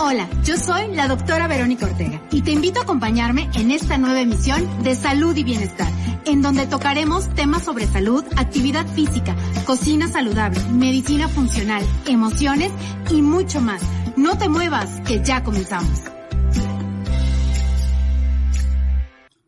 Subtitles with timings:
[0.00, 4.20] Hola, yo soy la doctora Verónica Ortega y te invito a acompañarme en esta nueva
[4.20, 5.88] emisión de Salud y Bienestar,
[6.24, 9.34] en donde tocaremos temas sobre salud, actividad física,
[9.66, 12.70] cocina saludable, medicina funcional, emociones
[13.10, 13.82] y mucho más.
[14.16, 16.04] No te muevas, que ya comenzamos.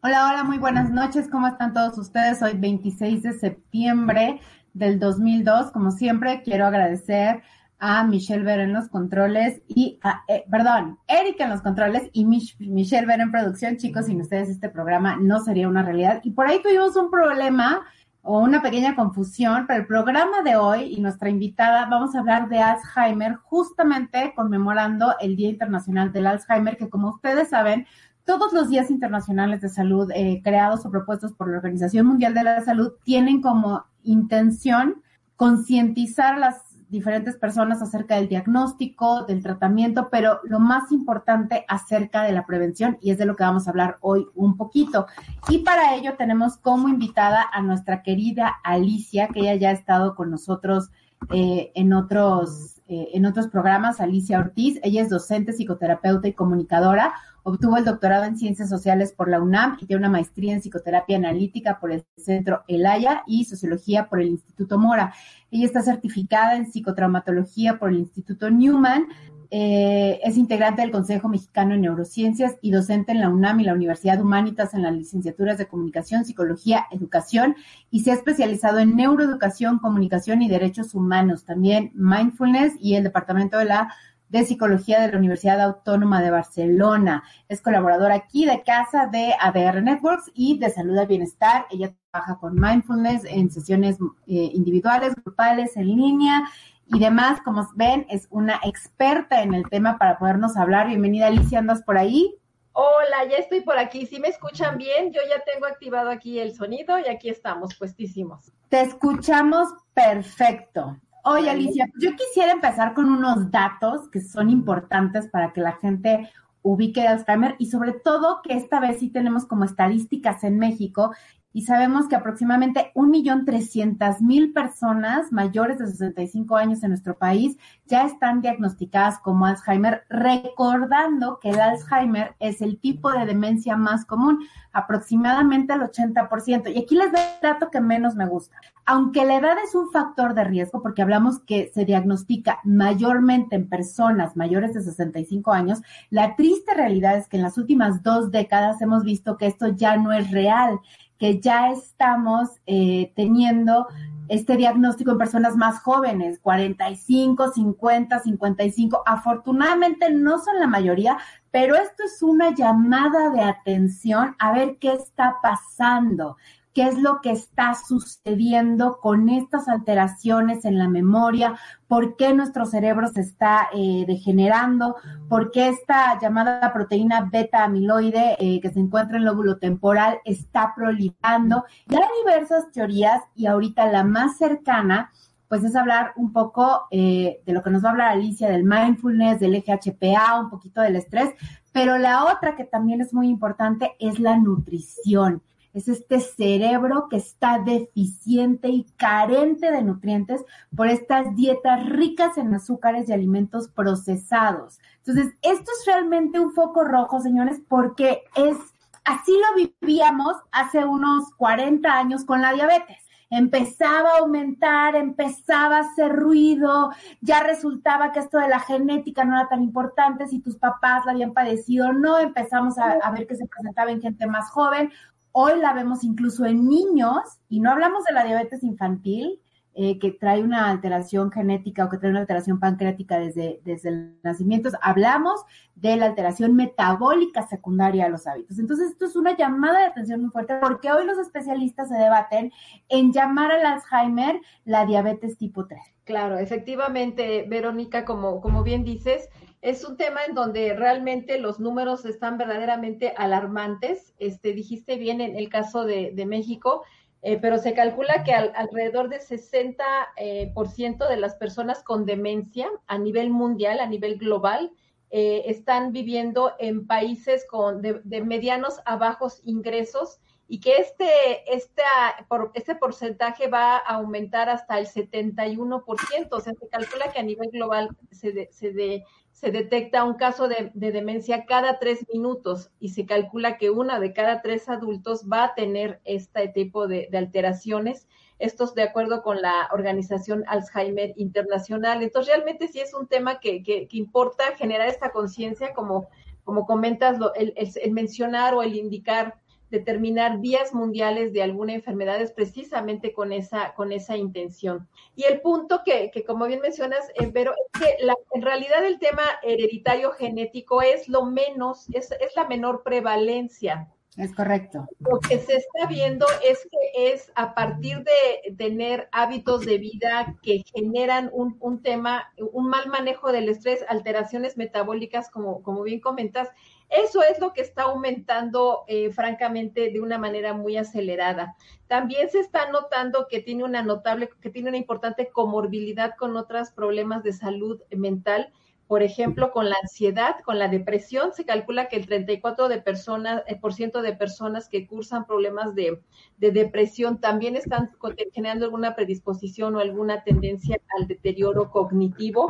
[0.02, 1.28] Hola, hola, muy buenas noches.
[1.30, 2.42] ¿Cómo están todos ustedes?
[2.42, 4.40] Hoy 26 de septiembre
[4.74, 5.70] del 2002.
[5.70, 7.42] Como siempre, quiero agradecer
[7.80, 12.26] a Michelle Ver en los controles y a, eh, perdón, Erika en los controles y
[12.26, 13.78] Michelle Ver en producción.
[13.78, 16.20] Chicos, sin ustedes este programa no sería una realidad.
[16.23, 17.80] Y por ahí tuvimos un problema
[18.23, 22.51] o una pequeña confusión, pero el programa de hoy y nuestra invitada vamos a hablar
[22.51, 27.86] de Alzheimer, justamente conmemorando el Día Internacional del Alzheimer, que como ustedes saben,
[28.24, 32.45] todos los días internacionales de salud eh, creados o propuestos por la Organización Mundial de
[32.45, 35.02] la Salud tienen como intención
[35.36, 42.32] concientizar las diferentes personas acerca del diagnóstico, del tratamiento, pero lo más importante acerca de
[42.32, 45.07] la prevención y es de lo que vamos a hablar hoy un poquito.
[45.49, 50.15] Y para ello tenemos como invitada a nuestra querida Alicia, que ella ya ha estado
[50.15, 50.91] con nosotros
[51.30, 54.80] eh, en otros eh, en otros programas, Alicia Ortiz.
[54.83, 57.15] Ella es docente, psicoterapeuta y comunicadora.
[57.45, 61.16] Obtuvo el doctorado en Ciencias Sociales por la UNAM y tiene una maestría en Psicoterapia
[61.16, 65.15] Analítica por el Centro Elaya y Sociología por el Instituto Mora.
[65.53, 69.06] Ella está certificada en Psicotraumatología por el Instituto Newman.
[69.53, 73.75] Eh, es integrante del Consejo Mexicano de Neurociencias y docente en la UNAM y la
[73.75, 77.56] Universidad Humanitas en las licenciaturas de Comunicación, Psicología, Educación
[77.91, 83.59] y se ha especializado en Neuroeducación, Comunicación y Derechos Humanos, también Mindfulness y el Departamento
[83.59, 83.93] de la
[84.30, 87.24] de Psicología de la Universidad Autónoma de Barcelona.
[87.48, 91.66] Es colaboradora aquí de casa de ADR Networks y de Salud al Bienestar.
[91.70, 96.48] Ella trabaja con mindfulness en sesiones eh, individuales, grupales, en línea
[96.86, 97.40] y demás.
[97.42, 100.86] Como ven, es una experta en el tema para podernos hablar.
[100.86, 102.36] Bienvenida Alicia, ¿andas por ahí?
[102.72, 104.06] Hola, ya estoy por aquí.
[104.06, 108.52] Si me escuchan bien, yo ya tengo activado aquí el sonido y aquí estamos puestísimos.
[108.69, 110.96] Te escuchamos perfecto.
[111.32, 116.28] Oye, Alicia, yo quisiera empezar con unos datos que son importantes para que la gente
[116.62, 121.12] ubique Alzheimer y sobre todo que esta vez sí tenemos como estadísticas en México
[121.53, 128.41] y sabemos que aproximadamente 1.300.000 personas mayores de 65 años en nuestro país ya están
[128.41, 135.72] diagnosticadas como Alzheimer, recordando que el Alzheimer es el tipo de demencia más común, aproximadamente
[135.75, 136.72] el 80%.
[136.72, 138.56] Y aquí les doy el dato que menos me gusta.
[138.87, 143.69] Aunque la edad es un factor de riesgo, porque hablamos que se diagnostica mayormente en
[143.69, 148.81] personas mayores de 65 años, la triste realidad es que en las últimas dos décadas
[148.82, 150.81] hemos visto que esto ya no es real
[151.20, 153.86] que ya estamos eh, teniendo
[154.28, 159.03] este diagnóstico en personas más jóvenes, 45, 50, 55.
[159.04, 161.19] Afortunadamente no son la mayoría,
[161.50, 166.38] pero esto es una llamada de atención a ver qué está pasando
[166.75, 171.58] qué es lo que está sucediendo con estas alteraciones en la memoria,
[171.88, 174.97] por qué nuestro cerebro se está eh, degenerando,
[175.28, 180.19] por qué esta llamada proteína beta amiloide eh, que se encuentra en el lóbulo temporal
[180.25, 181.64] está proliferando.
[181.88, 185.10] Y hay diversas teorías y ahorita la más cercana
[185.48, 188.62] pues es hablar un poco eh, de lo que nos va a hablar Alicia, del
[188.62, 191.31] mindfulness, del eje HPA, un poquito del estrés,
[191.72, 195.42] pero la otra que también es muy importante es la nutrición
[195.72, 200.44] es este cerebro que está deficiente y carente de nutrientes
[200.75, 204.78] por estas dietas ricas en azúcares y alimentos procesados.
[204.99, 208.56] Entonces, esto es realmente un foco rojo, señores, porque es
[209.05, 212.99] así lo vivíamos hace unos 40 años con la diabetes
[213.31, 216.90] empezaba a aumentar, empezaba a hacer ruido,
[217.20, 221.12] ya resultaba que esto de la genética no era tan importante, si tus papás la
[221.12, 224.90] habían padecido o no, empezamos a, a, ver que se presentaba en gente más joven.
[225.32, 229.41] Hoy la vemos incluso en niños, y no hablamos de la diabetes infantil,
[229.73, 234.19] eh, que trae una alteración genética o que trae una alteración pancreática desde, desde el
[234.25, 234.69] nacimiento.
[234.82, 235.44] Hablamos
[235.77, 238.59] de la alteración metabólica secundaria de los hábitos.
[238.59, 242.53] Entonces, esto es una llamada de atención muy fuerte porque hoy los especialistas se debaten
[242.88, 245.81] en llamar al Alzheimer la diabetes tipo 3.
[246.03, 249.29] Claro, efectivamente, Verónica, como, como bien dices,
[249.62, 254.14] es un tema en donde realmente los números están verdaderamente alarmantes.
[254.18, 256.82] Este, dijiste bien en el caso de, México,
[257.22, 259.76] eh, pero se calcula que alrededor de 60%
[260.16, 264.72] eh, por ciento de las personas con demencia a nivel mundial, a nivel global,
[265.10, 271.82] eh, están viviendo en países con de, medianos a bajos ingresos y que este, este,
[272.28, 276.28] por, este porcentaje va a aumentar hasta el 71%.
[276.30, 279.04] O sea, se calcula que a nivel global se, de, se, de,
[279.40, 284.12] se detecta un caso de, demencia cada tres minutos y se calcula que una de
[284.12, 288.06] cada tres adultos va a tener este tipo de, alteraciones.
[288.38, 292.02] Esto es de acuerdo con la organización Alzheimer Internacional.
[292.02, 296.10] Entonces, realmente sí es un tema que, que, importa generar esta conciencia, como,
[296.44, 299.39] como comentas, el mencionar o el indicar
[299.70, 304.88] determinar vías mundiales de alguna enfermedad es precisamente con esa, con esa intención.
[305.17, 308.84] Y el punto que, que como bien mencionas, eh, pero es que la, en realidad
[308.84, 313.88] el tema hereditario genético es lo menos, es, es la menor prevalencia.
[314.16, 314.88] Es correcto.
[314.98, 320.36] Lo que se está viendo es que es a partir de tener hábitos de vida
[320.42, 326.00] que generan un, un tema, un mal manejo del estrés, alteraciones metabólicas, como, como bien
[326.00, 326.48] comentas,
[326.90, 331.56] eso es lo que está aumentando, eh, francamente, de una manera muy acelerada.
[331.86, 336.72] También se está notando que tiene una notable, que tiene una importante comorbilidad con otros
[336.72, 338.52] problemas de salud mental.
[338.90, 343.44] Por ejemplo, con la ansiedad, con la depresión, se calcula que el 34% de personas,
[343.46, 346.02] eh, por ciento de personas que cursan problemas de,
[346.38, 347.92] de depresión también están
[348.34, 352.48] generando alguna predisposición o alguna tendencia al deterioro cognitivo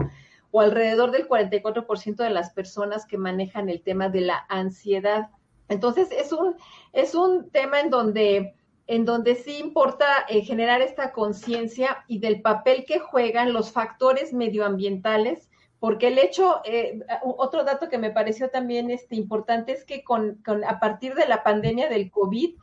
[0.51, 5.29] o alrededor del 44% de las personas que manejan el tema de la ansiedad.
[5.69, 6.55] Entonces, es un,
[6.95, 8.55] es un tema en donde,
[8.87, 14.33] en donde sí importa eh, generar esta conciencia y del papel que juegan los factores
[14.33, 15.50] medioambientales,
[15.81, 20.41] porque el hecho, eh, otro dato que me pareció también este, importante es que con,
[20.67, 22.55] a partir de la pandemia del COVID,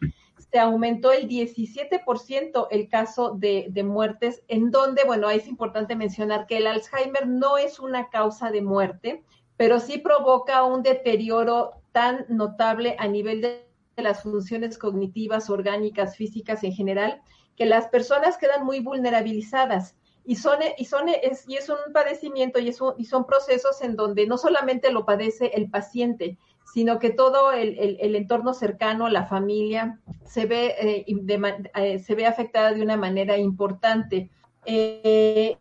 [0.51, 6.45] se aumentó el 17% el caso de, de, muertes, en donde, bueno, es importante mencionar
[6.47, 9.23] que el Alzheimer no es una causa de muerte,
[9.57, 16.63] pero sí provoca un deterioro tan notable a nivel de, las funciones cognitivas, orgánicas, físicas
[16.63, 17.19] en general,
[17.55, 19.95] que las personas quedan muy vulnerabilizadas.
[20.29, 23.95] Y son, y son es, y es un padecimiento y, es y son procesos en
[23.95, 26.37] donde no solamente lo padece el paciente,
[26.73, 32.73] sino que todo el, entorno cercano, la familia, se ve, eh, eh, se ve afectada
[32.73, 34.29] de una manera importante.
[34.65, 35.57] Eh,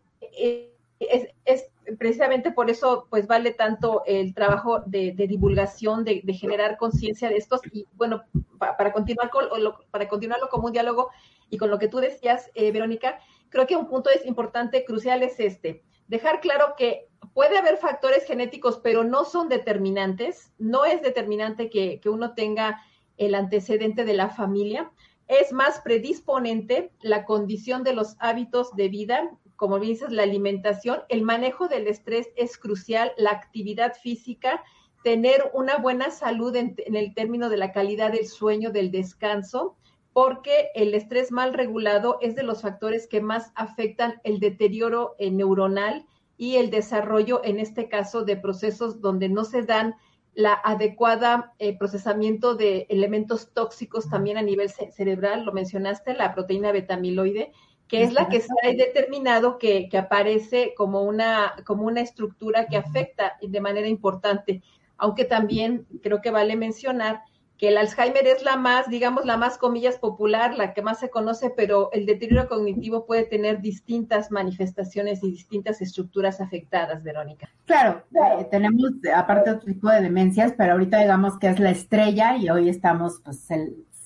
[0.99, 7.37] es, precisamente por eso, pues vale tanto el trabajo de, divulgación, de, generar conciencia de
[7.37, 8.23] estos y bueno,
[8.59, 9.45] para, continuar con,
[9.91, 11.09] para continuarlo como un diálogo
[11.49, 13.17] y con lo que tú decías, Verónica,
[13.49, 18.25] creo que un punto es importante, crucial es este dejar claro que puede haber factores
[18.25, 20.51] genéticos, pero no son determinantes.
[20.57, 22.81] No es determinante que, uno tenga
[23.17, 24.91] el antecedente de la familia.
[25.27, 31.23] Es más predisponente la condición de los hábitos de vida, como dices, la alimentación, el
[31.23, 34.63] manejo del estrés es crucial, la actividad física,
[35.03, 39.75] tener una buena salud en, el término de la calidad del sueño, del descanso,
[40.17, 45.29] porque el estrés mal regulado es de los factores que más afectan el deterioro eh,
[45.29, 49.93] neuronal y el desarrollo, en este caso, de procesos donde no se dan
[50.33, 56.71] la adecuada eh, procesamiento de elementos tóxicos también a nivel cerebral, lo mencionaste, la proteína
[56.71, 57.51] betamiloide,
[57.87, 62.65] que es la que se ha determinado que, que, aparece como una, como una estructura
[62.65, 64.63] que afecta de manera importante,
[64.97, 67.21] aunque también creo que vale mencionar
[67.57, 71.09] que el Alzheimer es la más, digamos, la más comillas popular, la que más se
[71.09, 77.49] conoce, pero el deterioro cognitivo puede tener distintas manifestaciones y distintas estructuras afectadas, Verónica.
[77.65, 82.37] Claro, eh, tenemos aparte otro tipo de demencias, pero ahorita digamos que es la estrella
[82.37, 83.47] y hoy estamos pues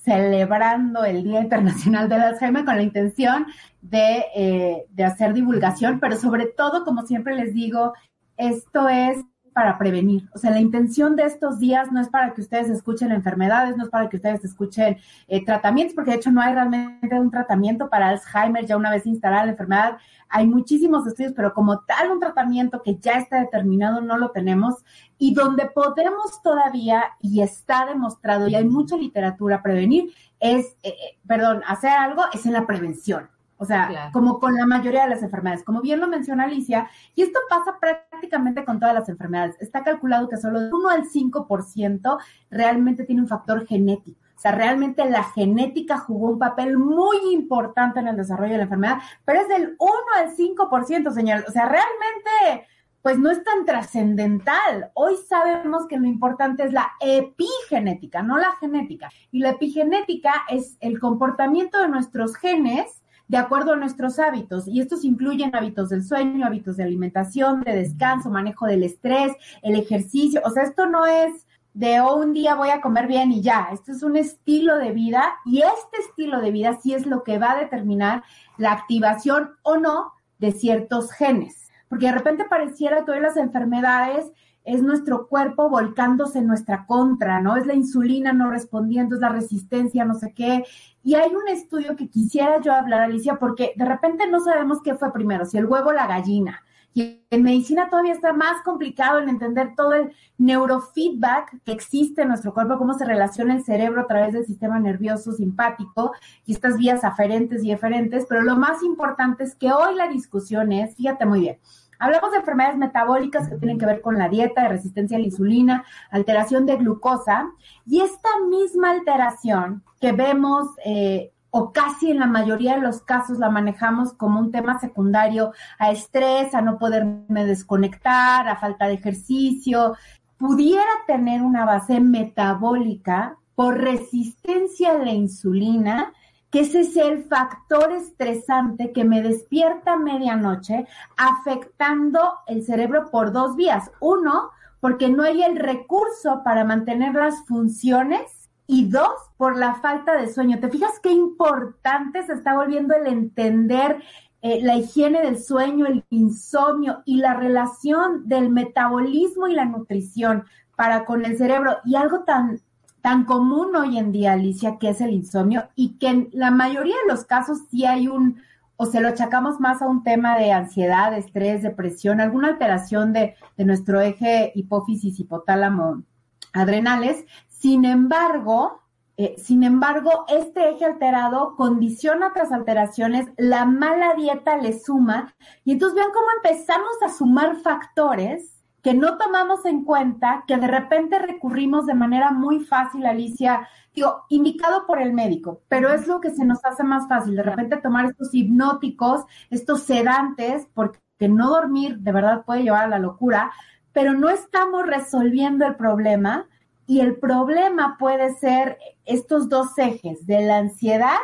[0.02, 3.46] celebrando el Día Internacional del Alzheimer con la intención
[3.82, 7.92] de, eh, de hacer divulgación, pero sobre todo, como siempre les digo,
[8.38, 9.18] esto es
[9.52, 10.28] para prevenir.
[10.34, 13.84] O sea, la intención de estos días no es para que ustedes escuchen enfermedades, no
[13.84, 17.88] es para que ustedes escuchen eh, tratamientos, porque de hecho no hay realmente un tratamiento
[17.88, 19.98] para Alzheimer ya una vez instalada la enfermedad.
[20.28, 24.76] Hay muchísimos estudios, pero como tal un tratamiento que ya está determinado no lo tenemos
[25.18, 31.18] y donde podemos todavía, y está demostrado, y hay mucha literatura, prevenir, es, eh, eh,
[31.26, 33.31] perdón, hacer algo es en la prevención.
[33.62, 35.62] O sea, como con la mayoría de las enfermedades.
[35.62, 39.54] Como bien lo menciona Alicia, y esto pasa prácticamente con todas las enfermedades.
[39.60, 42.18] Está calculado que solo de 1 al 5%
[42.50, 44.20] realmente tiene un factor genético.
[44.34, 48.64] O sea, realmente la genética jugó un papel muy importante en el desarrollo de la
[48.64, 51.44] enfermedad, pero es del 1 al 5%, señores.
[51.48, 52.66] O sea, realmente
[53.00, 54.90] pues no es tan trascendental.
[54.94, 59.08] Hoy sabemos que lo importante es la epigenética, no la genética.
[59.30, 63.01] Y la epigenética es el comportamiento de nuestros genes
[63.32, 64.68] de acuerdo a nuestros hábitos.
[64.68, 69.74] Y estos incluyen hábitos del sueño, hábitos de alimentación, de descanso, manejo del estrés, el
[69.74, 70.42] ejercicio.
[70.44, 73.70] O sea, esto no es de oh, un día voy a comer bien y ya.
[73.72, 77.38] Esto es un estilo de vida y este estilo de vida sí es lo que
[77.38, 78.22] va a determinar
[78.58, 81.62] la activación o no de ciertos genes
[81.92, 84.32] porque de repente pareciera que hoy las enfermedades
[84.64, 87.56] es nuestro cuerpo volcándose en nuestra contra, ¿no?
[87.56, 90.64] Es la insulina no respondiendo, es la resistencia, no sé qué.
[91.02, 94.94] Y hay un estudio que quisiera yo hablar, Alicia, porque de repente no sabemos qué
[94.94, 96.62] fue primero, si el huevo o la gallina.
[96.94, 102.28] Y en medicina todavía está más complicado en entender todo el neurofeedback que existe en
[102.28, 106.12] nuestro cuerpo, cómo se relaciona el cerebro a través del sistema nervioso simpático
[106.44, 108.26] y estas vías aferentes y eferentes.
[108.28, 111.58] Pero lo más importante es que hoy la discusión es, fíjate muy bien,
[112.02, 115.26] Hablamos de enfermedades metabólicas que tienen que ver con la dieta, de resistencia a la
[115.26, 117.48] insulina, alteración de glucosa,
[117.86, 123.38] y esta misma alteración que vemos eh, o casi en la mayoría de los casos
[123.38, 128.94] la manejamos como un tema secundario a estrés, a no poderme desconectar, a falta de
[128.94, 129.94] ejercicio,
[130.38, 136.12] pudiera tener una base metabólica por resistencia a la insulina
[136.52, 143.32] que ese es el factor estresante que me despierta a medianoche, afectando el cerebro por
[143.32, 143.90] dos vías.
[144.00, 150.14] Uno, porque no hay el recurso para mantener las funciones y dos, por la falta
[150.14, 150.60] de sueño.
[150.60, 154.02] ¿Te fijas qué importante se está volviendo el entender
[154.42, 160.44] eh, la higiene del sueño, el insomnio y la relación del metabolismo y la nutrición
[160.76, 161.78] para con el cerebro?
[161.86, 162.60] Y algo tan
[163.02, 166.94] tan común hoy en día, Alicia, que es el insomnio y que en la mayoría
[166.94, 168.40] de los casos sí hay un,
[168.76, 173.34] o se lo achacamos más a un tema de ansiedad, estrés, depresión, alguna alteración de,
[173.56, 176.04] de nuestro eje hipófisis, hipotálamo,
[176.52, 177.24] adrenales.
[177.48, 178.80] Sin embargo,
[179.16, 185.72] eh, sin embargo, este eje alterado condiciona otras alteraciones, la mala dieta le suma, y
[185.72, 191.18] entonces vean cómo empezamos a sumar factores que no tomamos en cuenta, que de repente
[191.18, 196.30] recurrimos de manera muy fácil, Alicia, digo, indicado por el médico, pero es lo que
[196.30, 200.98] se nos hace más fácil, de repente tomar estos hipnóticos, estos sedantes, porque
[201.28, 203.52] no dormir de verdad puede llevar a la locura,
[203.92, 206.48] pero no estamos resolviendo el problema
[206.86, 211.18] y el problema puede ser estos dos ejes de la ansiedad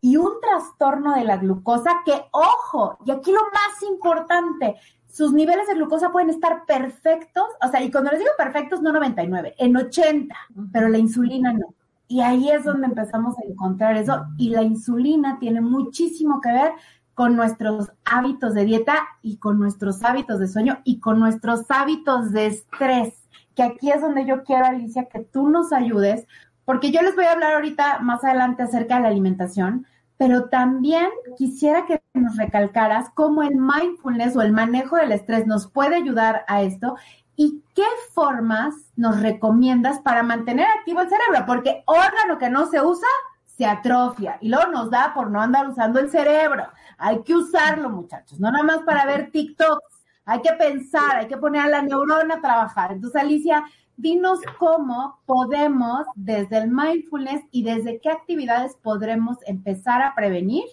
[0.00, 4.76] y un trastorno de la glucosa que, ojo, y aquí lo más importante,
[5.10, 8.92] sus niveles de glucosa pueden estar perfectos, o sea, y cuando les digo perfectos, no
[8.92, 10.34] 99, en 80,
[10.72, 11.74] pero la insulina no.
[12.06, 14.26] Y ahí es donde empezamos a encontrar eso.
[14.36, 16.72] Y la insulina tiene muchísimo que ver
[17.14, 22.32] con nuestros hábitos de dieta y con nuestros hábitos de sueño y con nuestros hábitos
[22.32, 23.28] de estrés.
[23.54, 26.26] Que aquí es donde yo quiero, Alicia, que tú nos ayudes,
[26.64, 29.86] porque yo les voy a hablar ahorita más adelante acerca de la alimentación,
[30.20, 31.08] pero también
[31.38, 36.44] quisiera que nos recalcaras cómo el mindfulness o el manejo del estrés nos puede ayudar
[36.46, 36.96] a esto
[37.36, 42.82] y qué formas nos recomiendas para mantener activo el cerebro, porque órgano que no se
[42.82, 43.08] usa
[43.46, 46.68] se atrofia y luego nos da por no andar usando el cerebro.
[46.98, 51.38] Hay que usarlo, muchachos, no nada más para ver TikToks, hay que pensar, hay que
[51.38, 52.92] poner a la neurona a trabajar.
[52.92, 53.64] Entonces, Alicia,
[54.00, 60.64] dinos cómo podemos desde el mindfulness y desde qué actividades podremos empezar a prevenir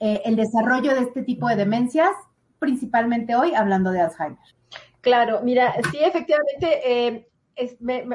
[0.00, 2.10] eh, el desarrollo de este tipo de demencias,
[2.58, 4.38] principalmente hoy hablando de Alzheimer.
[5.00, 7.28] Claro, mira, sí, efectivamente, eh,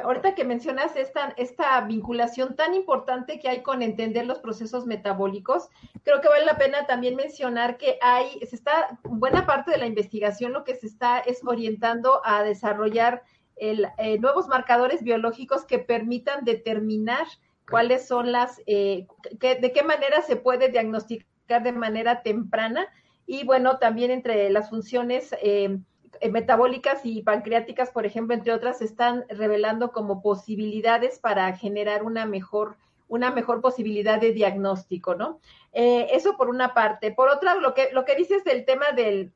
[0.02, 5.68] ahorita que mencionas esta, esta vinculación tan importante que hay con entender los procesos metabólicos,
[6.02, 9.86] creo que vale la pena también mencionar que hay, se está, buena parte de la
[9.86, 13.22] investigación lo que se está es orientando a desarrollar
[13.56, 17.26] el, eh, nuevos marcadores biológicos que permitan determinar
[17.70, 19.06] cuáles son las, eh,
[19.40, 22.86] de qué manera se puede diagnosticar de manera temprana
[23.26, 25.78] y bueno, también entre las funciones eh,
[26.30, 32.26] metabólicas y pancreáticas, por ejemplo, entre otras, se están revelando como posibilidades para generar una
[32.26, 35.38] mejor una mejor posibilidad de diagnóstico, ¿no?
[35.72, 37.12] eso por una parte.
[37.12, 39.30] Por otra, lo que, lo que dices del tema del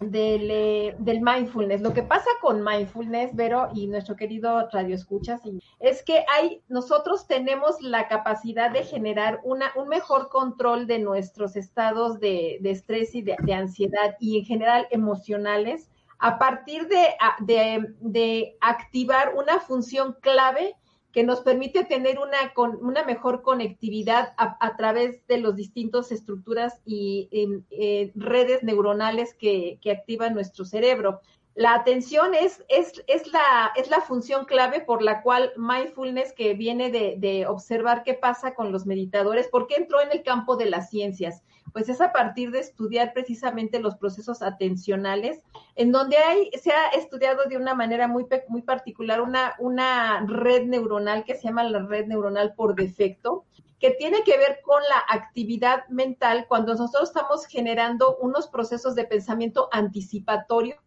[0.00, 1.80] del, eh, del, mindfulness.
[1.80, 5.40] Lo que pasa con mindfulness, Vero, y nuestro querido Radio Escuchas,
[5.80, 11.56] es que hay, nosotros tenemos la capacidad de generar una, un mejor control de nuestros
[11.56, 15.88] estados de, de estrés y de, de, ansiedad y en general emocionales
[16.18, 17.08] a partir de,
[17.40, 20.74] de, de activar una función clave
[21.16, 27.30] que nos permite tener una, una mejor conectividad a, través de las distintas estructuras y
[27.70, 31.22] eh, redes neuronales que, que activan nuestro cerebro.
[31.54, 36.52] La atención es, es, es, la, es la función clave por la cual mindfulness, que
[36.52, 40.58] viene de, de, observar qué pasa con los meditadores, ¿por qué entró en el campo
[40.58, 41.42] de las ciencias?
[41.72, 45.42] Pues es a partir de estudiar precisamente los procesos atencionales,
[45.74, 50.64] en donde hay, se ha estudiado de una manera muy, muy particular una, una red
[50.64, 53.44] neuronal que se llama la red neuronal por defecto,
[53.78, 59.04] que tiene que ver con la actividad mental cuando nosotros estamos generando unos procesos de
[59.04, 60.78] pensamiento anticipatorios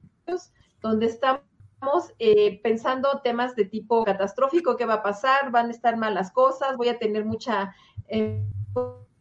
[0.81, 1.43] donde estamos
[2.19, 6.77] eh, pensando temas de tipo catastrófico, qué va a pasar, van a estar malas cosas,
[6.77, 7.73] voy a tener mucha,
[8.07, 8.43] eh,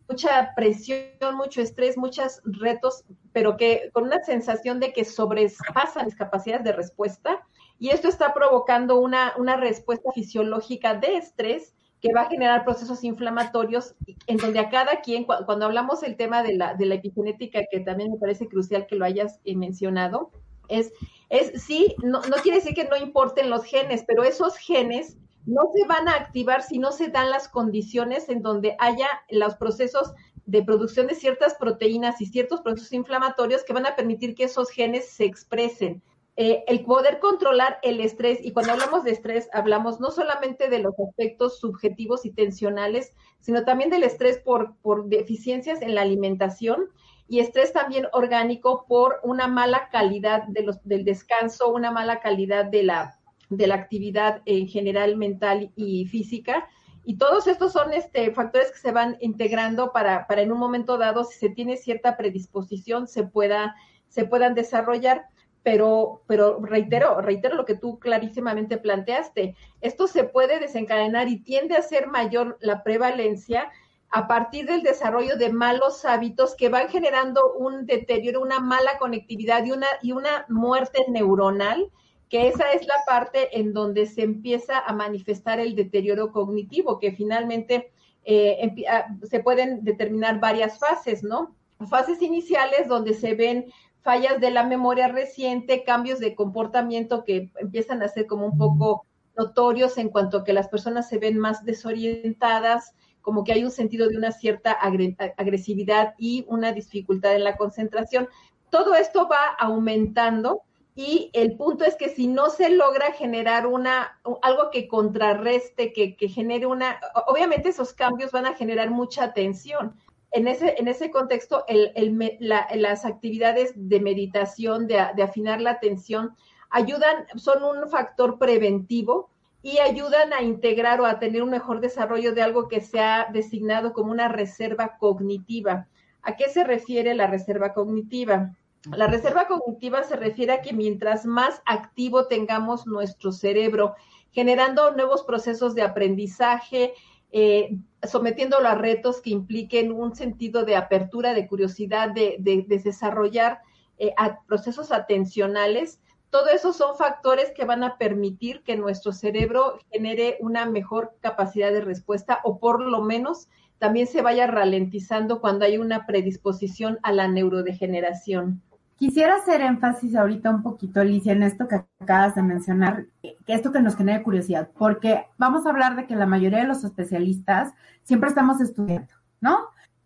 [0.09, 6.17] mucha presión, mucho estrés, muchos retos, pero que con una sensación de que sobrepasan mis
[6.17, 7.47] capacidades de respuesta.
[7.79, 13.03] Y esto está provocando una, una respuesta fisiológica de estrés que va a generar procesos
[13.05, 13.95] inflamatorios
[14.27, 17.81] en donde a cada quien, cuando hablamos del tema de la, de la epigenética, que
[17.81, 20.31] también me parece crucial que lo hayas eh, mencionado,
[20.69, 20.93] es,
[21.29, 25.17] es sí, no, no quiere decir que no importen los genes, pero esos genes
[25.49, 29.57] no se van a activar si no se dan las condiciones en donde haya los
[29.57, 30.13] procesos
[30.45, 34.71] de producción de ciertas proteínas y ciertos procesos inflamatorios que van a permitir que esos
[34.71, 36.03] genes se expresen.
[36.37, 40.81] Eh, el poder controlar el estrés, y cuando hablamos de estrés, hablamos no solamente de
[40.81, 46.91] los aspectos subjetivos y tensionales, sino también del estrés por, por deficiencias en la alimentación
[47.27, 52.67] y estrés también orgánico por una mala calidad de los, del descanso, una mala calidad
[52.67, 53.18] de la,
[53.51, 56.69] de la actividad en general mental y física.
[57.05, 60.99] Y todos estos son este, factores que se van integrando para, para en un momento
[60.99, 63.75] dado, si se tiene cierta predisposición, se, pueda,
[64.09, 65.27] se puedan desarrollar.
[65.63, 71.77] Pero, pero reitero, reitero lo que tú clarísimamente planteaste, esto se puede desencadenar y tiende
[71.77, 73.71] a ser mayor la prevalencia
[74.11, 79.65] a partir del desarrollo de malos hábitos que van generando un deterioro, una mala conectividad
[79.65, 81.91] y una, y una muerte neuronal,
[82.29, 87.13] que esa es la parte en donde se empieza a manifestar el deterioro cognitivo, que
[87.13, 87.91] finalmente
[88.25, 91.55] eh, ah, se pueden determinar varias fases, ¿no?
[91.89, 98.03] Fases iniciales donde se ven fallas de la memoria reciente, cambios de comportamiento que empiezan
[98.03, 101.65] a ser como un poco notorios en cuanto a que las personas se ven más
[101.65, 107.57] desorientadas, como que hay un sentido de una cierta agresividad y una dificultad en la
[107.57, 108.29] concentración.
[108.71, 110.63] Todo esto va aumentando
[110.99, 116.17] y el punto es que si no se logra generar una, algo que contrarreste, que,
[116.29, 119.95] genere una, obviamente esos cambios van a generar mucha tensión.
[120.33, 126.35] En ese, en ese contexto, el, las actividades de meditación, de, de afinar la atención,
[126.69, 129.31] ayudan, son un factor preventivo
[129.63, 133.29] y ayudan a integrar o a tener un mejor desarrollo de algo que se ha
[133.33, 135.87] designado como una reserva cognitiva.
[136.23, 138.57] ¿A qué se refiere la reserva cognitiva?
[138.97, 143.95] La reserva cognitiva se refiere a que mientras más activo tengamos nuestro cerebro,
[144.31, 146.95] generando nuevos procesos de aprendizaje,
[147.33, 152.37] eh, sometiéndolo a retos que impliquen un sentido de apertura, de curiosidad, de,
[152.69, 153.61] desarrollar
[153.99, 154.15] eh,
[154.47, 160.67] procesos atencionales, todo eso son factores que van a permitir que nuestro cerebro genere una
[160.67, 166.07] mejor capacidad de respuesta o por lo menos también se vaya ralentizando cuando hay una
[166.07, 168.63] predisposición a la neurodegeneración.
[168.99, 173.71] Quisiera hacer énfasis ahorita un poquito, Alicia, en esto que acabas de mencionar, que esto
[173.71, 177.73] que nos genera curiosidad, porque vamos a hablar de que la mayoría de los especialistas
[178.03, 179.59] siempre estamos estudiando, ¿no?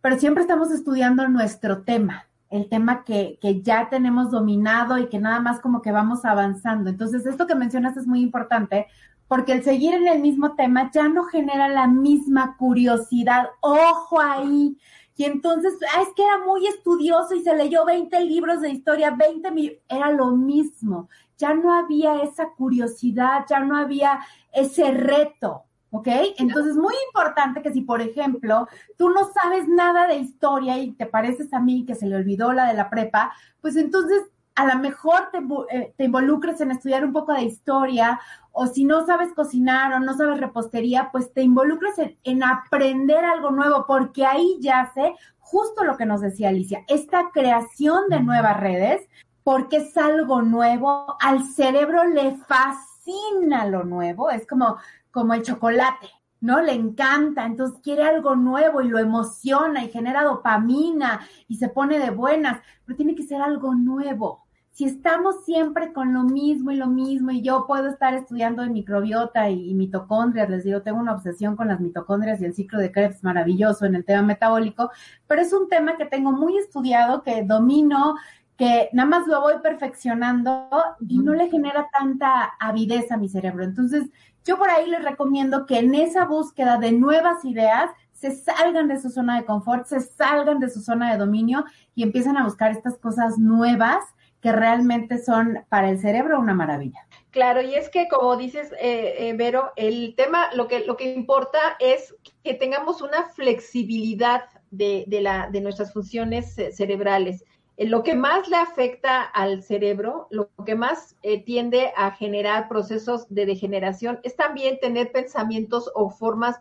[0.02, 5.18] Pero siempre estamos estudiando nuestro tema, el tema que, que, ya tenemos dominado y que
[5.18, 6.90] nada más como que vamos avanzando.
[6.90, 8.88] Entonces, esto que mencionas es muy importante
[9.26, 13.46] porque el seguir en el mismo tema ya no genera la misma curiosidad.
[13.61, 14.76] Ojo ahí.
[15.16, 19.11] Y entonces, ah, es que era muy estudioso y se leyó 20 libros de historia,
[19.11, 21.09] 20 mil, era lo mismo.
[21.37, 24.20] Ya no había esa curiosidad, ya no había
[24.53, 25.64] ese reto.
[25.94, 26.09] ¿Ok?
[26.38, 31.05] Entonces, muy importante que si, por ejemplo, tú no sabes nada de historia y te
[31.05, 34.22] pareces a mí que se le olvidó la de la prepa, pues entonces
[34.55, 35.38] a lo mejor te,
[35.70, 38.18] eh, te involucres en estudiar un poco de historia
[38.52, 43.24] o si no sabes cocinar o no sabes repostería, pues te involucres en, en aprender
[43.24, 48.20] algo nuevo porque ahí ya sé justo lo que nos decía Alicia, esta creación de
[48.20, 49.02] nuevas redes
[49.44, 54.76] porque es algo nuevo, al cerebro le fascina lo nuevo, es como,
[55.10, 56.08] como el chocolate,
[56.40, 56.60] ¿no?
[56.62, 61.98] Le encanta, entonces quiere algo nuevo y lo emociona y genera dopamina y se pone
[61.98, 64.41] de buenas, pero tiene que ser algo nuevo.
[64.72, 68.70] Si estamos siempre con lo mismo y lo mismo, y yo puedo estar estudiando de
[68.70, 72.90] microbiota y, mitocondrias, les digo, tengo una obsesión con las mitocondrias y el ciclo de
[72.90, 74.90] Krebs maravilloso en el tema metabólico,
[75.26, 78.16] pero es un tema que tengo muy estudiado, que domino,
[78.56, 80.70] que nada más lo voy perfeccionando
[81.06, 83.64] y no le genera tanta avidez a mi cerebro.
[83.64, 84.08] Entonces,
[84.42, 88.98] yo por ahí les recomiendo que en esa búsqueda de nuevas ideas se salgan de
[88.98, 92.70] su zona de confort, se salgan de su zona de dominio y empiecen a buscar
[92.70, 94.02] estas cosas nuevas
[94.42, 97.07] que realmente son para el cerebro una maravilla.
[97.31, 101.14] Claro, y es que como dices, eh, eh, Vero, el tema, lo que, lo que
[101.14, 107.44] importa es que tengamos una flexibilidad de, de, la, de nuestras funciones cerebrales.
[107.76, 112.68] Eh, lo que más le afecta al cerebro, lo que más eh, tiende a generar
[112.68, 116.61] procesos de degeneración, es también tener pensamientos o formas,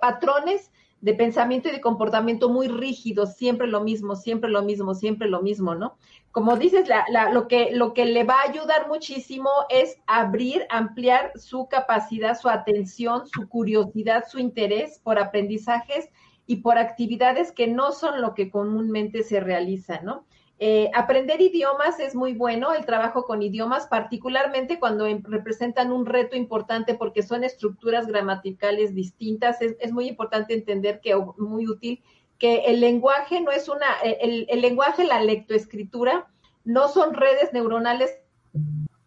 [0.00, 5.28] patrones de pensamiento y de comportamiento muy rígidos, siempre lo mismo, siempre lo mismo, siempre
[5.28, 5.96] lo mismo, ¿no?
[6.36, 6.86] Como dices,
[7.32, 13.48] lo, que, le va a ayudar muchísimo es abrir, ampliar su capacidad, su atención, su
[13.48, 16.10] curiosidad, su interés por aprendizajes
[16.46, 20.26] y por actividades que no son lo que comúnmente se realiza, ¿no?
[20.58, 26.04] Eh, aprender idiomas es muy bueno, el trabajo con idiomas, particularmente cuando em, representan un
[26.04, 29.62] reto importante porque son estructuras gramaticales distintas.
[29.62, 32.02] Es, muy importante entender que, muy útil,
[32.38, 36.28] que el lenguaje no es una, eh, el, el lenguaje, la lectoescritura,
[36.64, 38.18] no son redes neuronales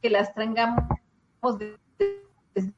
[0.01, 0.83] que las traigamos
[1.57, 2.73] desde,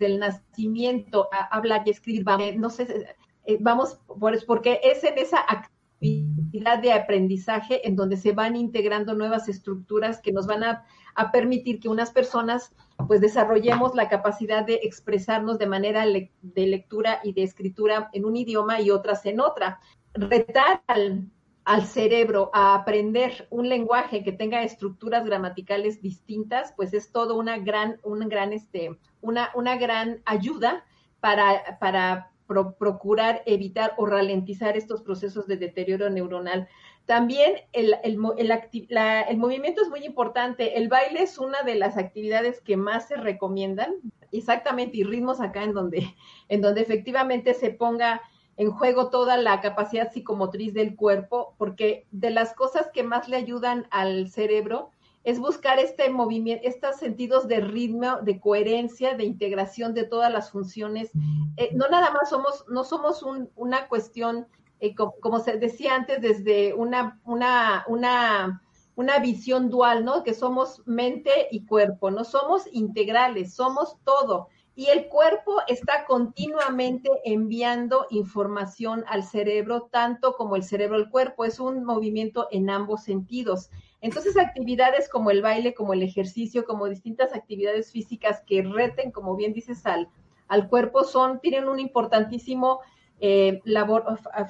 [0.00, 2.24] el nacimiento, a hablar y escribir,
[2.58, 8.32] no sé, eh, vamos, por, porque es en esa actividad de aprendizaje en donde se
[8.32, 10.84] van integrando nuevas estructuras que nos van a,
[11.32, 12.74] permitir que unas personas
[13.06, 18.36] pues desarrollemos la capacidad de expresarnos de manera de lectura y de escritura en un
[18.36, 19.80] idioma y otras en otra.
[20.14, 21.30] Retar al,
[21.64, 27.58] al cerebro a aprender un lenguaje que tenga estructuras gramaticales distintas, pues es todo una
[27.58, 30.84] gran, una gran, este, una, una gran ayuda
[31.20, 32.30] para, para
[32.78, 36.68] procurar evitar o ralentizar estos procesos de deterioro neuronal.
[37.06, 40.78] También el, el, el, movimiento es muy importante.
[40.78, 43.94] El baile es una de las actividades que más se recomiendan,
[44.30, 46.14] exactamente, y ritmos acá en donde,
[46.48, 48.22] en donde efectivamente se ponga
[48.56, 53.36] en juego toda la capacidad psicomotriz del cuerpo, porque de las cosas que más le
[53.36, 54.90] ayudan al cerebro
[55.24, 60.50] es buscar este movimiento, estos sentidos de ritmo, de coherencia, de integración de todas las
[60.50, 61.10] funciones.
[61.56, 64.46] Eh, no nada más somos, no somos una cuestión,
[64.80, 68.62] eh, como, se decía antes, desde una, una, una,
[68.96, 70.22] una visión dual, ¿no?
[70.22, 74.48] Que somos mente y cuerpo, no somos integrales, somos todo.
[74.74, 81.44] Y el cuerpo está continuamente enviando información al cerebro, tanto como el cerebro al cuerpo.
[81.44, 83.68] Es un movimiento en ambos sentidos.
[84.00, 89.36] Entonces, actividades como el baile, como el ejercicio, como distintas actividades físicas que reten, como
[89.36, 90.08] bien dices, al,
[90.48, 92.80] al cuerpo, son, tienen un importantísimo
[93.20, 94.04] eh, labor,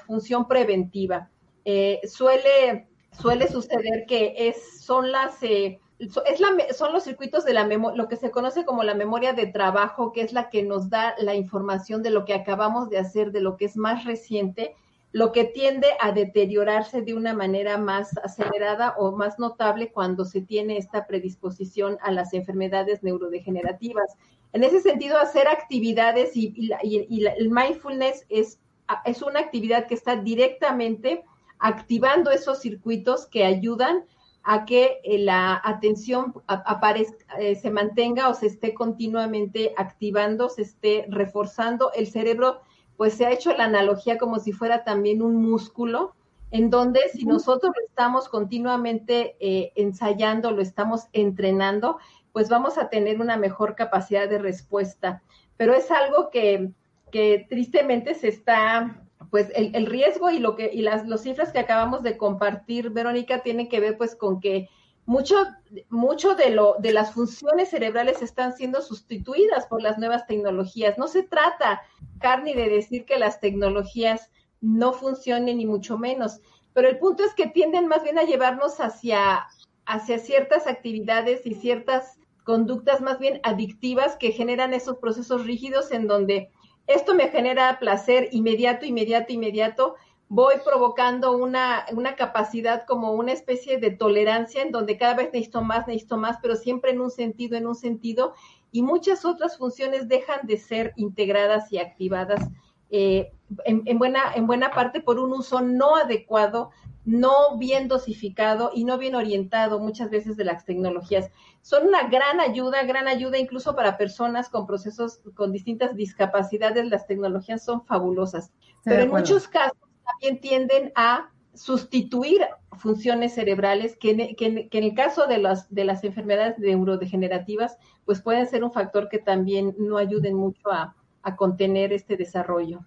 [0.07, 1.29] función preventiva.
[1.65, 2.89] Eh, suele,
[3.21, 5.43] suele suceder que es, son las...
[5.43, 9.35] Eh, es la, son los circuitos de la lo que se conoce como la memoria
[9.35, 12.97] de trabajo, que es la que nos da la información de lo que acabamos de
[12.97, 14.75] hacer, de lo que es más reciente,
[15.13, 20.41] lo que tiende a deteriorarse de una manera más acelerada o más notable cuando se
[20.41, 24.17] tiene esta predisposición a las enfermedades neurodegenerativas.
[24.53, 28.59] En ese sentido, hacer actividades y, el mindfulness es,
[29.05, 31.25] es una actividad que está directamente
[31.59, 34.05] activando esos circuitos que ayudan
[34.43, 40.63] a que eh, la atención aparezca, eh, se mantenga o se esté continuamente activando, se
[40.63, 41.93] esté reforzando.
[41.93, 42.63] El cerebro
[42.97, 46.15] pues se ha hecho la analogía como si fuera también un músculo,
[46.51, 51.99] en donde si nosotros lo estamos continuamente eh, ensayando, lo estamos entrenando,
[52.33, 55.23] pues vamos a tener una mejor capacidad de respuesta.
[55.57, 56.71] Pero es algo que,
[57.11, 61.53] que tristemente se está, pues el, el, riesgo y lo que, y las los cifras
[61.53, 64.69] que acabamos de compartir, Verónica, tienen que ver pues con que
[65.11, 65.45] mucho,
[65.89, 70.99] mucho de, lo, de las funciones cerebrales están siendo sustituidas por las nuevas tecnologías.
[70.99, 71.83] No se trata,
[72.21, 76.41] Carni, de decir que las tecnologías no funcionen, ni mucho menos,
[76.73, 79.49] pero el punto es que tienden más bien a llevarnos hacia,
[79.85, 86.07] hacia ciertas actividades y ciertas conductas más bien adictivas que generan esos procesos rígidos en
[86.07, 86.51] donde
[86.87, 89.95] esto me genera placer inmediato, inmediato, inmediato,
[90.29, 95.63] voy provocando una, una capacidad como una especie de tolerancia en donde cada vez necesito
[95.63, 98.35] más, necesito más, pero siempre en un sentido, en un sentido,
[98.73, 102.49] y muchas otras funciones dejan de ser integradas y activadas
[102.91, 103.33] eh,
[103.65, 106.71] en, buena, en buena parte por un uso no adecuado,
[107.11, 111.31] no bien dosificado y no bien orientado muchas veces de las tecnologías.
[111.61, 116.89] Son una gran ayuda, gran ayuda incluso para personas con procesos, con distintas discapacidades.
[116.89, 118.53] Las tecnologías son fabulosas,
[118.85, 122.47] pero en muchos casos también tienden a sustituir
[122.79, 128.63] funciones cerebrales que, en el caso de las, de las enfermedades neurodegenerativas, pues pueden ser
[128.63, 132.87] un factor que también no ayuden mucho a, a contener este desarrollo.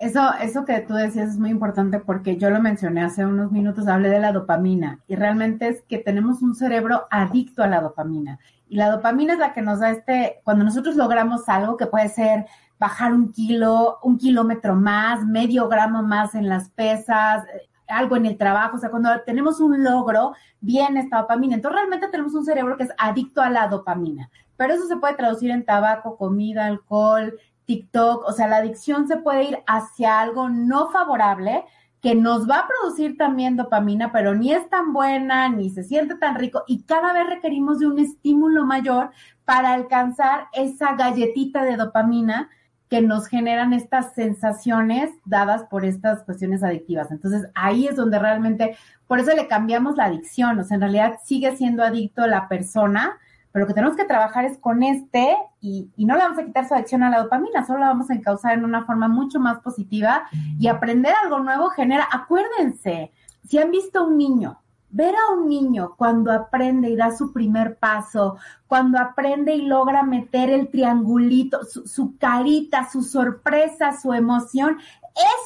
[0.00, 3.86] Eso, eso que tú decías es muy importante porque yo lo mencioné hace unos minutos,
[3.86, 8.38] hablé de la dopamina y realmente es que tenemos un cerebro adicto a la dopamina.
[8.66, 12.08] Y la dopamina es la que nos da este, cuando nosotros logramos algo que puede
[12.08, 12.46] ser
[12.78, 17.44] bajar un kilo, un kilómetro más, medio gramo más en las pesas,
[17.86, 20.32] algo en el trabajo, o sea, cuando tenemos un logro,
[20.62, 21.56] viene esta dopamina.
[21.56, 25.14] Entonces realmente tenemos un cerebro que es adicto a la dopamina, pero eso se puede
[25.14, 27.34] traducir en tabaco, comida, alcohol,
[27.70, 31.62] TikTok, o sea, la adicción se puede ir hacia algo no favorable
[32.02, 36.16] que nos va a producir también dopamina, pero ni es tan buena, ni se siente
[36.16, 39.10] tan rico y cada vez requerimos de un estímulo mayor
[39.44, 42.50] para alcanzar esa galletita de dopamina
[42.88, 47.12] que nos generan estas sensaciones dadas por estas cuestiones adictivas.
[47.12, 51.20] Entonces ahí es donde realmente, por eso le cambiamos la adicción, o sea, en realidad
[51.22, 53.16] sigue siendo adicto la persona,
[53.52, 56.66] pero lo que tenemos que trabajar es con este y, no le vamos a quitar
[56.66, 59.60] su adicción a la dopamina, solo la vamos a encauzar en una forma mucho más
[59.60, 60.24] positiva
[60.58, 63.12] y aprender algo nuevo genera, acuérdense,
[63.46, 64.60] si han visto un niño,
[64.90, 68.36] ver a un niño cuando aprende y da su primer paso,
[68.66, 74.78] cuando aprende y logra meter el triangulito, su, su carita, su sorpresa, su emoción,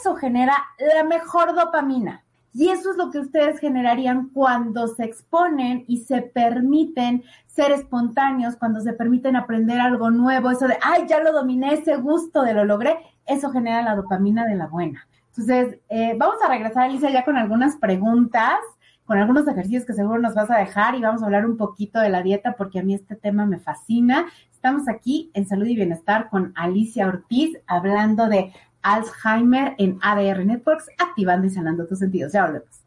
[0.01, 0.57] eso genera
[0.95, 2.24] la mejor dopamina.
[2.55, 8.55] Y eso es lo que ustedes generarían cuando se exponen y se permiten ser espontáneos,
[8.57, 12.55] cuando se permiten aprender algo nuevo, eso de, ay, ya lo dominé, ese gusto de
[12.55, 15.07] lo logré, eso genera la dopamina de la buena.
[15.31, 18.59] Entonces, eh, vamos a regresar, Alicia, ya con algunas preguntas,
[19.05, 21.99] con algunos ejercicios que seguro nos vas a dejar y vamos a hablar un poquito
[21.99, 24.27] de la dieta porque a mí este tema me fascina.
[24.53, 28.53] Estamos aquí en Salud y Bienestar con Alicia Ortiz hablando de
[28.85, 32.33] Alzheimer en ADR Networks, activando y sanando tus sentidos.
[32.33, 32.85] Ya volvemos.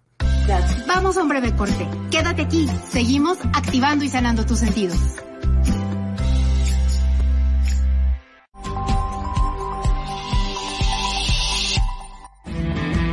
[0.88, 1.88] Vamos a un breve corte.
[2.10, 2.67] Quédate aquí.
[2.89, 4.97] Seguimos activando y sanando tus sentidos.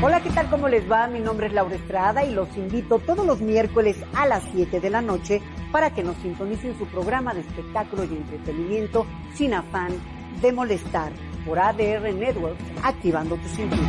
[0.02, 0.50] Hola, ¿qué tal?
[0.50, 1.06] ¿Cómo les va?
[1.06, 4.90] Mi nombre es Laura Estrada y los invito todos los miércoles a las 7 de
[4.90, 5.40] la noche
[5.72, 9.92] para que nos sintonicen su programa de espectáculo y entretenimiento sin afán
[10.42, 11.10] de molestar
[11.44, 13.82] por ADR Network, activando tu sentido.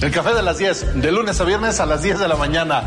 [0.00, 2.84] El café de las 10, de lunes a viernes a las 10 de la mañana.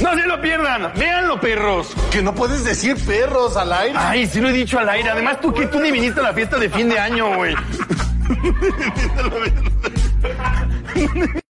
[0.00, 1.88] No se lo pierdan, véanlo, perros.
[2.10, 3.98] Que no puedes decir perros al aire.
[3.98, 5.10] Ay, sí lo he dicho al aire.
[5.10, 7.54] Además, tú que tú ni viniste a la fiesta de fin de año, güey.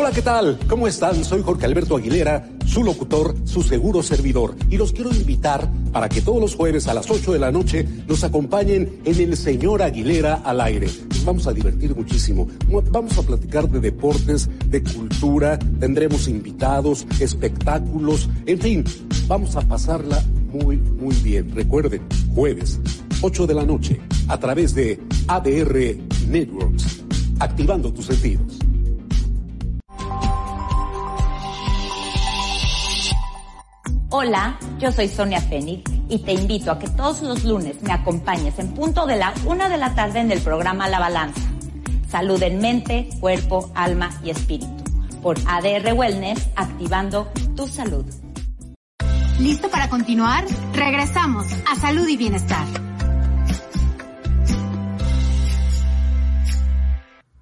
[0.00, 0.58] Hola, ¿qué tal?
[0.66, 1.22] ¿Cómo están?
[1.26, 4.56] Soy Jorge Alberto Aguilera, su locutor, su seguro servidor.
[4.70, 7.86] Y los quiero invitar para que todos los jueves a las 8 de la noche
[8.08, 10.88] nos acompañen en el Señor Aguilera al aire.
[11.10, 12.48] Nos vamos a divertir muchísimo.
[12.90, 18.84] Vamos a platicar de deportes, de cultura, tendremos invitados, espectáculos, en fin,
[19.28, 21.54] vamos a pasarla muy, muy bien.
[21.54, 22.00] Recuerden,
[22.34, 22.80] jueves,
[23.20, 27.04] 8 de la noche, a través de ADR Networks,
[27.38, 28.60] activando tus sentidos.
[34.12, 38.58] Hola, yo soy Sonia Fénix y te invito a que todos los lunes me acompañes
[38.58, 41.40] en punto de la una de la tarde en el programa La Balanza.
[42.08, 44.82] Salud en mente, cuerpo, alma y espíritu.
[45.22, 48.04] Por ADR Wellness, activando tu salud.
[49.38, 50.44] ¿Listo para continuar?
[50.72, 52.66] Regresamos a Salud y Bienestar.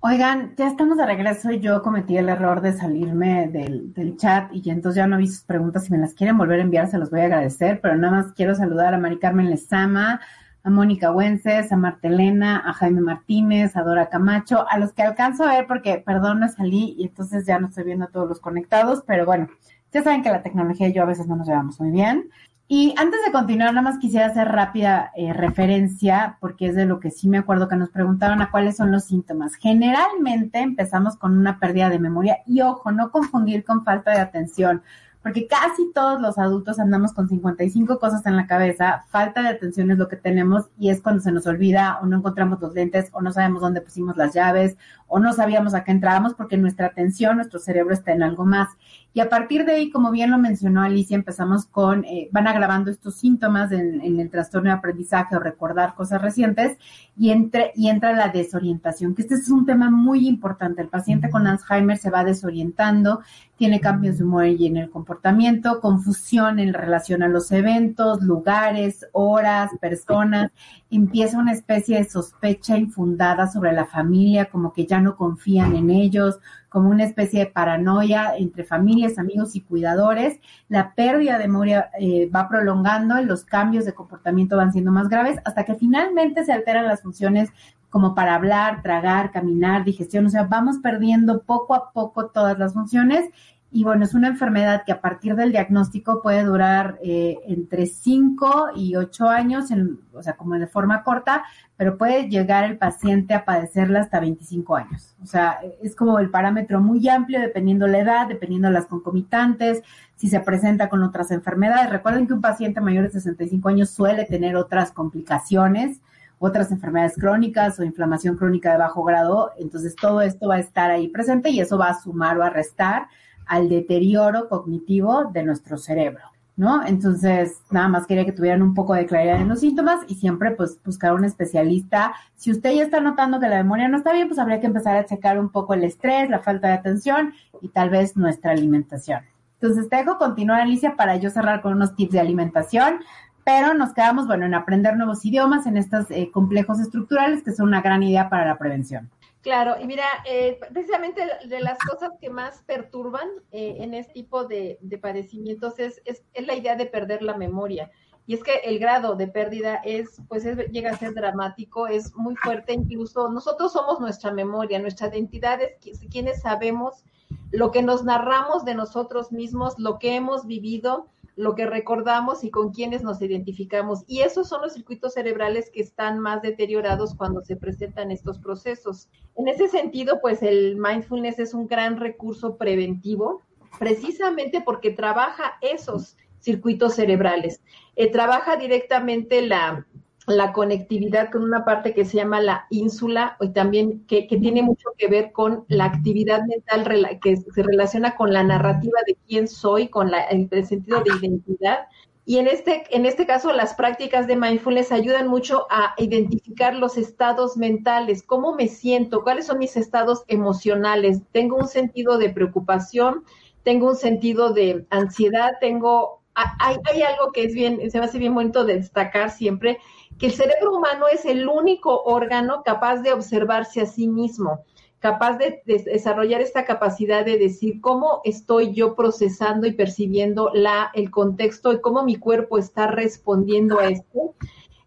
[0.08, 4.70] Oigan, ya estamos de regreso y yo cometí el error de salirme del, chat y
[4.70, 5.84] entonces ya no vi sus preguntas.
[5.84, 8.32] Si me las quieren volver a enviar, se los voy a agradecer, pero nada más
[8.32, 10.22] quiero saludar a Mari Carmen Lezama,
[10.62, 15.44] a Mónica Güences, a Martelena, a Jaime Martínez, a Dora Camacho, a los que alcanzo
[15.44, 18.40] a ver porque, perdón, no salí y entonces ya no estoy viendo a todos los
[18.40, 19.48] conectados, pero bueno,
[19.92, 22.30] ya saben que la tecnología y yo a veces no nos llevamos muy bien.
[22.70, 27.00] Y antes de continuar, nada más quisiera hacer rápida eh, referencia, porque es de lo
[27.00, 29.54] que sí me acuerdo que nos preguntaron a cuáles son los síntomas.
[29.54, 34.82] Generalmente empezamos con una pérdida de memoria y ojo, no confundir con falta de atención,
[35.22, 39.90] porque casi todos los adultos andamos con 55 cosas en la cabeza, falta de atención
[39.90, 43.08] es lo que tenemos y es cuando se nos olvida o no encontramos los lentes
[43.12, 44.76] o no sabemos dónde pusimos las llaves
[45.06, 48.68] o no sabíamos a qué entrábamos porque nuestra atención, nuestro cerebro está en algo más.
[49.14, 52.90] Y a partir de ahí, como bien lo mencionó Alicia, empezamos con, eh, van agravando
[52.90, 56.76] estos síntomas en, en, el trastorno de aprendizaje o recordar cosas recientes
[57.16, 60.82] y, entre, y entra la desorientación, que este es un tema muy importante.
[60.82, 63.22] El paciente con Alzheimer se va desorientando,
[63.58, 69.04] tiene cambios de humor y en el comportamiento, confusión en relación a los eventos, lugares,
[69.12, 70.52] horas, personas,
[70.90, 75.90] empieza una especie de sospecha infundada sobre la familia, como que ya no confían en
[75.90, 80.38] ellos, como una especie de paranoia entre familias, amigos y cuidadores.
[80.68, 85.38] La pérdida de memoria eh, va prolongando los cambios de comportamiento van siendo más graves
[85.44, 87.50] hasta que finalmente se alteran las funciones
[87.90, 92.74] como para hablar, tragar, caminar, digestión, o sea, vamos perdiendo poco a poco todas las
[92.74, 93.30] funciones
[93.70, 98.70] y bueno, es una enfermedad que a partir del diagnóstico puede durar eh, entre 5
[98.74, 101.44] y 8 años, en, o sea, como de forma corta,
[101.76, 105.14] pero puede llegar el paciente a padecerla hasta 25 años.
[105.22, 109.82] O sea, es como el parámetro muy amplio dependiendo la edad, dependiendo las concomitantes,
[110.16, 111.90] si se presenta con otras enfermedades.
[111.90, 116.00] Recuerden que un paciente mayor de 65 años suele tener otras complicaciones,
[116.38, 119.50] otras enfermedades crónicas o inflamación crónica de bajo grado.
[119.58, 122.50] Entonces, todo esto va a estar ahí presente y eso va a sumar o a
[122.50, 123.08] restar
[123.46, 126.24] al deterioro cognitivo de nuestro cerebro,
[126.56, 126.86] ¿no?
[126.86, 130.50] Entonces, nada más quería que tuvieran un poco de claridad en los síntomas y siempre
[130.52, 132.12] pues buscar un especialista.
[132.36, 134.96] Si usted ya está notando que la memoria no está bien, pues habría que empezar
[134.96, 139.22] a checar un poco el estrés, la falta de atención y tal vez nuestra alimentación.
[139.60, 143.00] Entonces, te dejo continuar, Alicia, para yo cerrar con unos tips de alimentación,
[143.48, 147.68] pero nos quedamos, bueno, en aprender nuevos idiomas, en estos eh, complejos estructurales, que son
[147.68, 149.10] una gran idea para la prevención.
[149.40, 154.44] Claro, y mira, eh, precisamente de las cosas que más perturban eh, en este tipo
[154.44, 157.90] de, padecimientos es, es, la idea de perder la memoria.
[158.26, 162.36] Y es que el grado de pérdida es, pues llega a ser dramático, es muy
[162.36, 167.02] fuerte, incluso nosotros somos nuestra memoria, nuestra identidad es quienes sabemos
[167.50, 171.06] lo que nos narramos de nosotros mismos, lo que hemos vivido,
[171.38, 174.02] lo que recordamos y con quienes nos identificamos.
[174.08, 179.08] Y esos son los circuitos cerebrales que están más deteriorados cuando se presentan estos procesos.
[179.36, 183.42] En ese sentido, pues el mindfulness es un gran recurso preventivo,
[183.78, 187.62] precisamente porque trabaja esos circuitos cerebrales.
[187.94, 189.86] Eh, trabaja directamente la,
[190.28, 194.90] la conectividad con una parte que se llama la ínsula y también que, tiene mucho
[194.96, 199.88] que ver con la actividad mental que se relaciona con la narrativa de quién soy,
[199.88, 201.88] con la, el, sentido de identidad.
[202.24, 206.98] Y en este, en este caso, las prácticas de mindfulness ayudan mucho a identificar los
[206.98, 211.22] estados mentales, cómo me siento, cuáles son mis estados emocionales.
[211.32, 213.24] Tengo un sentido de preocupación,
[213.62, 218.18] tengo un sentido de ansiedad, tengo, hay, hay algo que es bien, se me hace
[218.18, 219.78] bien bonito de destacar siempre,
[220.18, 224.64] que el cerebro humano es el único órgano capaz de observarse a sí mismo,
[224.98, 231.10] capaz de, desarrollar esta capacidad de decir cómo estoy yo procesando y percibiendo la, el
[231.10, 234.34] contexto y cómo mi cuerpo está respondiendo a esto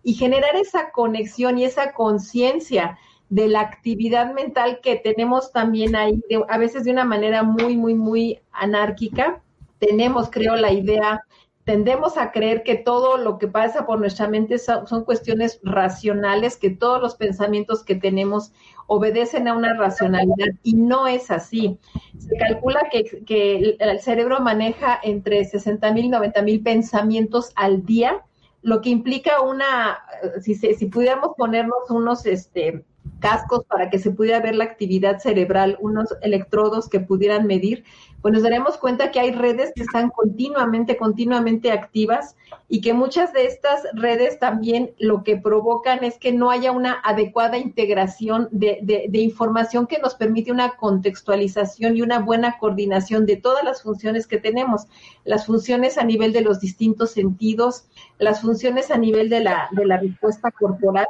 [0.03, 2.97] y generar esa conexión y esa conciencia
[3.29, 7.93] de la actividad mental que tenemos también ahí, a veces de una manera muy, muy,
[7.93, 9.41] muy anárquica.
[9.79, 11.23] Tenemos, creo, la idea
[11.71, 16.69] tendemos a creer que todo lo que pasa por nuestra mente son, cuestiones racionales, que
[16.69, 18.51] todos los pensamientos que tenemos
[18.87, 21.79] obedecen a una racionalidad y no es así.
[22.17, 28.25] Se calcula que, el cerebro maneja entre 60 mil y 90 mil pensamientos al día,
[28.61, 29.99] lo que implica una,
[30.41, 32.83] si, si pudiéramos ponernos unos, este,
[33.19, 37.85] cascos para que se pudiera ver la actividad cerebral, unos electrodos que pudieran medir,
[38.21, 42.35] pues nos daremos cuenta que hay redes que están continuamente, continuamente activas
[42.69, 47.01] y que muchas de estas redes también lo que provocan es que no haya una
[47.03, 53.63] adecuada integración de, información que nos permite una contextualización y una buena coordinación de todas
[53.63, 54.85] las funciones que tenemos,
[55.25, 57.85] las funciones a nivel de los distintos sentidos,
[58.19, 61.07] las funciones a nivel de la, de la respuesta corporal.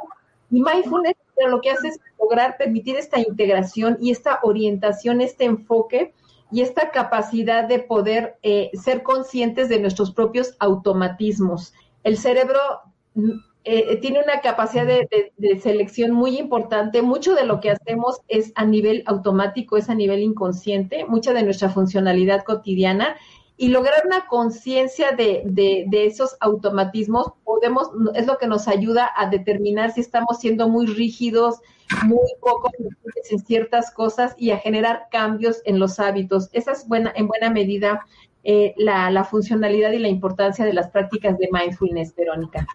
[0.50, 1.16] Y mindfulness
[1.48, 6.12] lo que hace es lograr permitir esta integración y esta orientación, este enfoque
[6.52, 11.72] y esta capacidad de poder eh, ser conscientes de nuestros propios automatismos.
[12.04, 12.60] El cerebro
[13.14, 13.30] mm,
[13.64, 17.00] eh, tiene una capacidad de, selección muy importante.
[17.00, 21.42] Mucho de lo que hacemos es a nivel automático, es a nivel inconsciente, mucha de
[21.42, 23.16] nuestra funcionalidad cotidiana
[23.56, 29.28] y lograr una conciencia de, de, esos automatismos podemos es lo que nos ayuda a
[29.28, 31.60] determinar si estamos siendo muy rígidos,
[32.04, 32.70] muy poco
[33.30, 36.48] en ciertas cosas y a generar cambios en los hábitos.
[36.52, 38.04] Esa es buena, en buena medida
[38.44, 42.66] eh, la, la funcionalidad y la importancia de las prácticas de mindfulness, Verónica.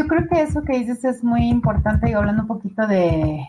[0.00, 3.46] Yo creo que eso que dices es muy importante y hablando un poquito de,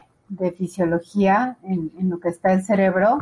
[0.58, 3.20] fisiología en, lo que está el cerebro,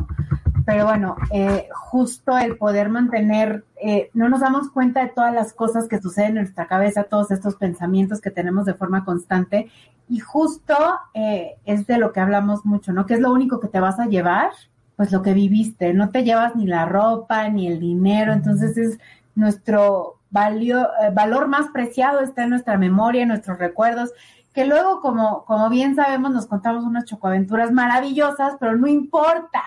[0.64, 5.52] pero bueno, eh, justo el poder mantener, eh, no nos damos cuenta de todas las
[5.52, 9.70] cosas que suceden en nuestra cabeza, todos estos pensamientos que tenemos de forma constante
[10.10, 10.74] y justo
[11.14, 13.06] eh, es de lo que hablamos mucho, ¿no?
[13.06, 14.50] ¿Qué es lo único que te vas a llevar?
[14.96, 18.98] Pues lo que viviste, no te llevas ni la ropa ni el dinero, entonces es
[19.36, 24.10] nuestro valio, eh, valor más preciado está en nuestra memoria, en nuestros recuerdos,
[24.52, 29.62] que luego, como, como bien sabemos, nos contamos unas chocoaventuras maravillosas, pero no importa.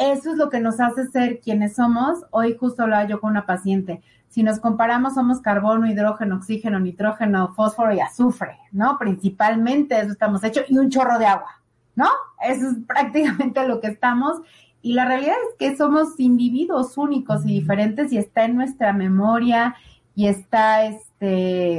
[0.00, 2.24] Eso es lo que nos hace ser quienes somos.
[2.30, 4.00] Hoy justo hablaba yo con una paciente.
[4.30, 8.96] Si nos comparamos, somos carbono, hidrógeno, oxígeno, nitrógeno, fósforo y azufre, ¿no?
[8.98, 11.60] Principalmente eso estamos hechos y un chorro de agua,
[11.96, 12.08] ¿no?
[12.42, 14.40] Eso es prácticamente lo que estamos.
[14.80, 19.76] Y la realidad es que somos individuos únicos y diferentes y está en nuestra memoria
[20.14, 21.76] y está este,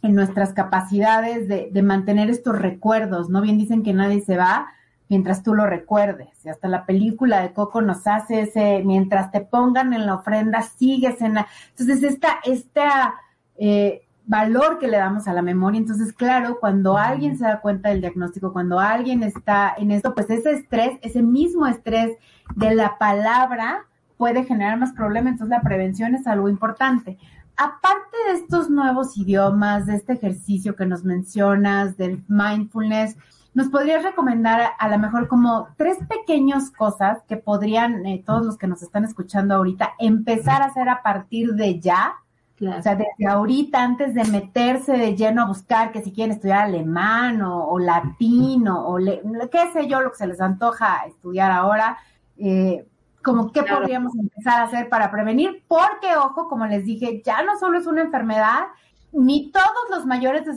[0.00, 3.42] en nuestras capacidades de, de, mantener estos recuerdos, ¿no?
[3.42, 4.68] Bien dicen que nadie se va
[5.10, 6.28] mientras tú lo recuerdes.
[6.44, 10.62] Y hasta la película de Coco nos hace ese, mientras te pongan en la ofrenda,
[10.62, 11.48] sigues en la...
[11.70, 13.14] Entonces, esta, esta
[13.58, 17.88] eh, valor que le damos a la memoria, entonces, claro, cuando alguien se da cuenta
[17.88, 22.16] del diagnóstico, cuando alguien está en esto, pues ese estrés, ese mismo estrés
[22.54, 23.86] de la palabra
[24.16, 27.18] puede generar más problemas, entonces la prevención es algo importante.
[27.56, 33.16] Aparte de estos nuevos idiomas, de este ejercicio que nos mencionas, del mindfulness,
[33.54, 38.56] ¿nos podrías recomendar a, lo mejor como tres pequeñas cosas que podrían eh, todos los
[38.56, 42.14] que nos están escuchando ahorita empezar a hacer a partir de ya?
[42.60, 46.64] O sea, desde ahorita, antes de meterse de lleno a buscar que si quieren estudiar
[46.64, 51.96] alemán o, latino o qué sé yo, lo que se les antoja estudiar ahora,
[52.36, 52.86] eh,
[53.22, 57.58] como qué podríamos empezar a hacer para prevenir, porque ojo, como les dije, ya no
[57.58, 58.66] solo es una enfermedad,
[59.12, 60.54] ni todos los mayores de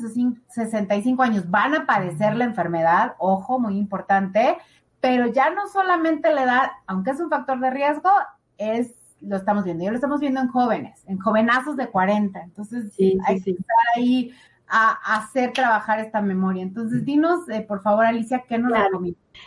[0.48, 4.58] 65 años van a padecer la enfermedad, ojo, muy importante,
[5.02, 8.10] pero ya no solamente la edad, aunque es un factor de riesgo,
[8.58, 12.94] es lo estamos viendo, ya lo estamos viendo en jóvenes, en jovenazos de 40, entonces
[13.26, 14.34] hay que estar ahí
[14.76, 16.64] a, hacer trabajar esta memoria.
[16.64, 19.02] Entonces, dinos, eh, por favor, Alicia, ¿qué nos claro.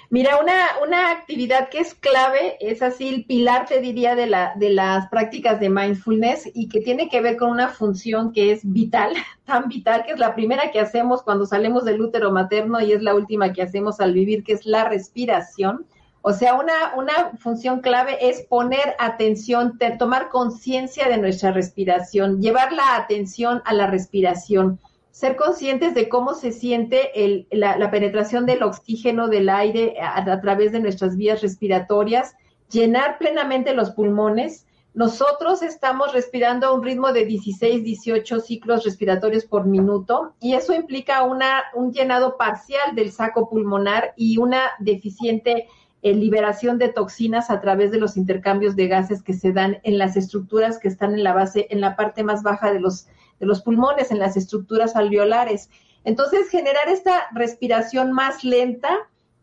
[0.08, 0.54] Mira, una,
[0.86, 5.08] una actividad que es clave, es así el pilar, te diría, de, la, de las
[5.08, 9.14] prácticas de mindfulness y que tiene que ver con una función que es vital,
[9.44, 13.02] tan vital, que es la primera que hacemos cuando salimos del útero materno y es
[13.02, 15.86] la última que hacemos al vivir, que es la respiración.
[16.22, 22.72] O sea, una, una función clave es poner atención, tomar conciencia de nuestra respiración, llevar
[22.72, 24.78] la atención a la respiración
[25.16, 30.72] ser conscientes de cómo se siente el, la, penetración del oxígeno del aire a, través
[30.72, 32.34] de nuestras vías respiratorias,
[32.70, 34.66] llenar plenamente los pulmones.
[34.92, 40.74] Nosotros estamos respirando a un ritmo de 16, 18 ciclos respiratorios por minuto y eso
[40.74, 45.66] implica una, un llenado parcial del saco pulmonar y una deficiente
[46.02, 49.96] eh, liberación de toxinas a través de los intercambios de gases que se dan en
[49.96, 53.06] las estructuras que están en la base, en la parte más baja de los
[53.38, 55.70] de los pulmones, en las estructuras alveolares.
[56.04, 58.96] Entonces, generar esta respiración más lenta,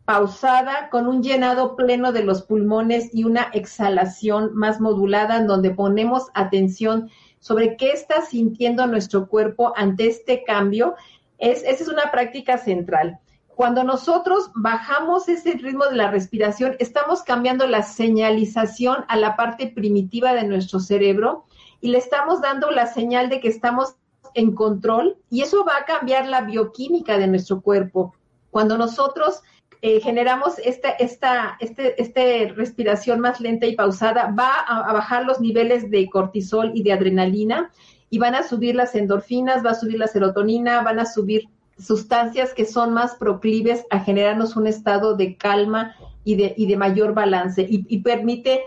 [0.04, 5.70] pausada, con un llenado pleno de los pulmones y una exhalación más modulada, en donde
[5.70, 10.94] ponemos atención sobre qué está sintiendo nuestro cuerpo ante este cambio,
[11.38, 13.18] es, esa es una práctica central.
[13.54, 19.68] Cuando nosotros bajamos ese ritmo de la respiración, estamos cambiando la señalización a la parte
[19.68, 21.44] primitiva de nuestro cerebro
[21.84, 23.96] y le estamos dando la señal de que estamos
[24.32, 28.14] en control y eso va a cambiar la bioquímica de nuestro cuerpo.
[28.50, 29.42] Cuando nosotros
[29.82, 35.42] eh, generamos esta, esta este, este respiración más lenta y pausada, va a, bajar los
[35.42, 37.70] niveles de cortisol y de adrenalina
[38.08, 42.54] y van a subir las endorfinas, va a subir la serotonina, van a subir sustancias
[42.54, 47.12] que son más proclives a generarnos un estado de calma y de, y de mayor
[47.12, 48.62] balance y, y permite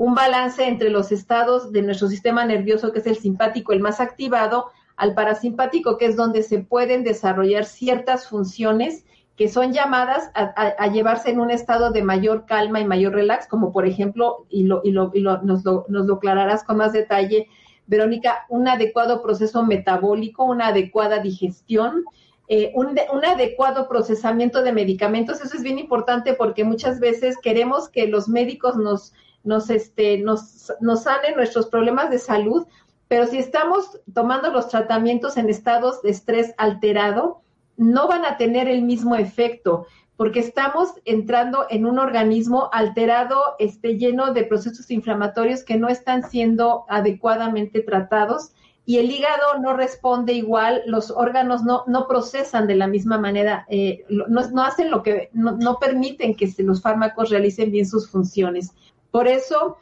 [0.00, 4.00] un balance entre los estados de nuestro sistema nervioso, que es el simpático, el más
[4.00, 9.04] activado, al parasimpático, que es donde se pueden desarrollar ciertas funciones
[9.36, 13.72] que son llamadas a, llevarse en un estado de mayor calma y mayor relax, como
[13.72, 16.94] por ejemplo, y, lo, y, lo, y lo, nos, lo, nos lo aclararás con más
[16.94, 17.48] detalle,
[17.86, 22.04] Verónica, un adecuado proceso metabólico, una adecuada digestión,
[22.48, 25.42] eh, un, un, adecuado procesamiento de medicamentos.
[25.42, 29.12] Eso es bien importante porque muchas veces queremos que los médicos nos
[29.44, 32.66] nos, este, nos, nos sanen nuestros problemas de salud,
[33.08, 37.42] pero si estamos tomando los tratamientos en estados de estrés alterado,
[37.76, 39.86] no van a tener el mismo efecto,
[40.16, 46.22] porque estamos entrando en un organismo alterado, este, lleno de procesos inflamatorios que no están
[46.22, 48.52] siendo adecuadamente tratados
[48.84, 54.04] y el hígado no responde igual, los órganos no, procesan de la misma manera, eh,
[54.08, 58.72] no, hacen lo que, no permiten que los fármacos realicen bien sus funciones.
[59.10, 59.76] Por eso,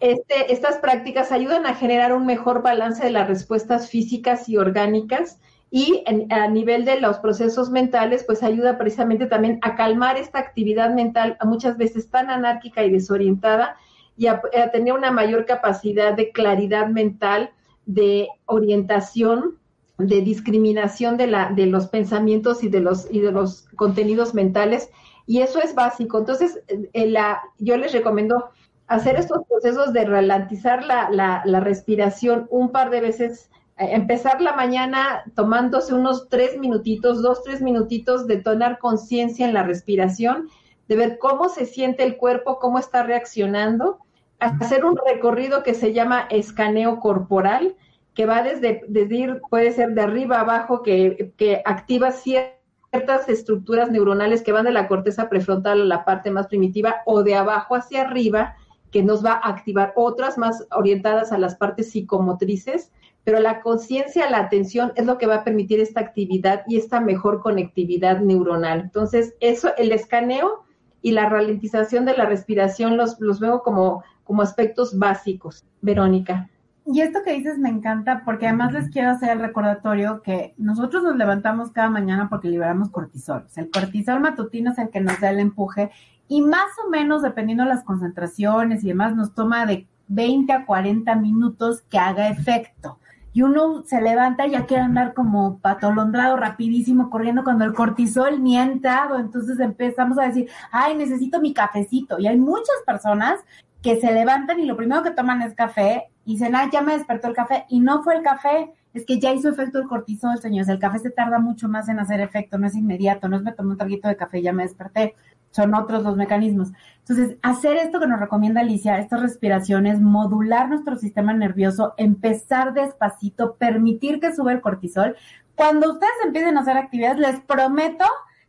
[0.00, 5.38] este, estas prácticas ayudan a generar un mejor balance de las respuestas físicas y orgánicas
[5.70, 10.94] y a nivel de los procesos mentales, pues ayuda precisamente también a calmar esta actividad
[10.94, 13.76] mental muchas veces tan anárquica y desorientada
[14.16, 14.40] y a,
[14.72, 17.50] tener una mayor capacidad de claridad mental,
[17.84, 19.58] de orientación,
[19.98, 24.90] de discriminación de, la, de los pensamientos y de los, y de los contenidos mentales.
[25.26, 26.18] Y eso es básico.
[26.18, 26.60] Entonces,
[26.94, 28.50] la, yo les recomiendo
[28.88, 35.22] hacer estos procesos de ralentizar la, la, respiración un par de veces empezar la mañana
[35.36, 40.48] tomándose unos tres minutitos, dos, tres minutitos de tomar conciencia en la respiración,
[40.88, 43.98] de ver cómo se siente el cuerpo, cómo está reaccionando,
[44.40, 47.76] hacer un recorrido que se llama escaneo corporal,
[48.14, 53.90] que va desde, desde puede ser de arriba a abajo, que, que activa ciertas estructuras
[53.90, 57.76] neuronales que van de la corteza prefrontal a la parte más primitiva, o de abajo
[57.76, 58.56] hacia arriba,
[58.90, 62.90] que nos va a activar otras más orientadas a las partes psicomotrices
[63.28, 66.98] pero la conciencia, la atención es lo que va a permitir esta actividad y esta
[66.98, 68.80] mejor conectividad neuronal.
[68.80, 70.64] Entonces, eso, el escaneo
[71.02, 75.66] y la ralentización de la respiración los, los veo como, como aspectos básicos.
[75.82, 76.48] Verónica.
[76.86, 81.02] Y esto que dices me encanta porque además les quiero hacer el recordatorio que nosotros
[81.02, 83.44] nos levantamos cada mañana porque liberamos cortisol.
[83.56, 85.90] el cortisol matutino es el que nos da el empuje
[86.28, 90.66] y más o menos, dependiendo de las concentraciones y demás, nos toma de 20 a
[90.66, 92.98] 40 minutos que haga efecto
[93.38, 98.42] y uno se levanta y ya quiere andar como patolondrado rapidísimo corriendo cuando el cortisol
[98.42, 102.18] ni ha entrado, entonces empezamos a decir, ay, necesito mi cafecito.
[102.18, 103.40] Y hay muchas personas
[103.82, 106.94] que se levantan y lo primero que toman es café y dicen, ay, ya me
[106.94, 110.38] despertó el café y no fue el café, es que ya hizo efecto el cortisol,
[110.38, 110.68] señores.
[110.68, 113.52] El café se tarda mucho más en hacer efecto, no es inmediato, no es me
[113.52, 115.14] tomé un traguito de café ya me desperté
[115.58, 116.72] son otros los mecanismos.
[117.00, 123.56] Entonces, hacer esto que nos recomienda Alicia, estas respiraciones, modular nuestro sistema nervioso, empezar despacito,
[123.56, 125.16] permitir que sube el cortisol.
[125.56, 128.04] Cuando ustedes empiecen a hacer actividades, les prometo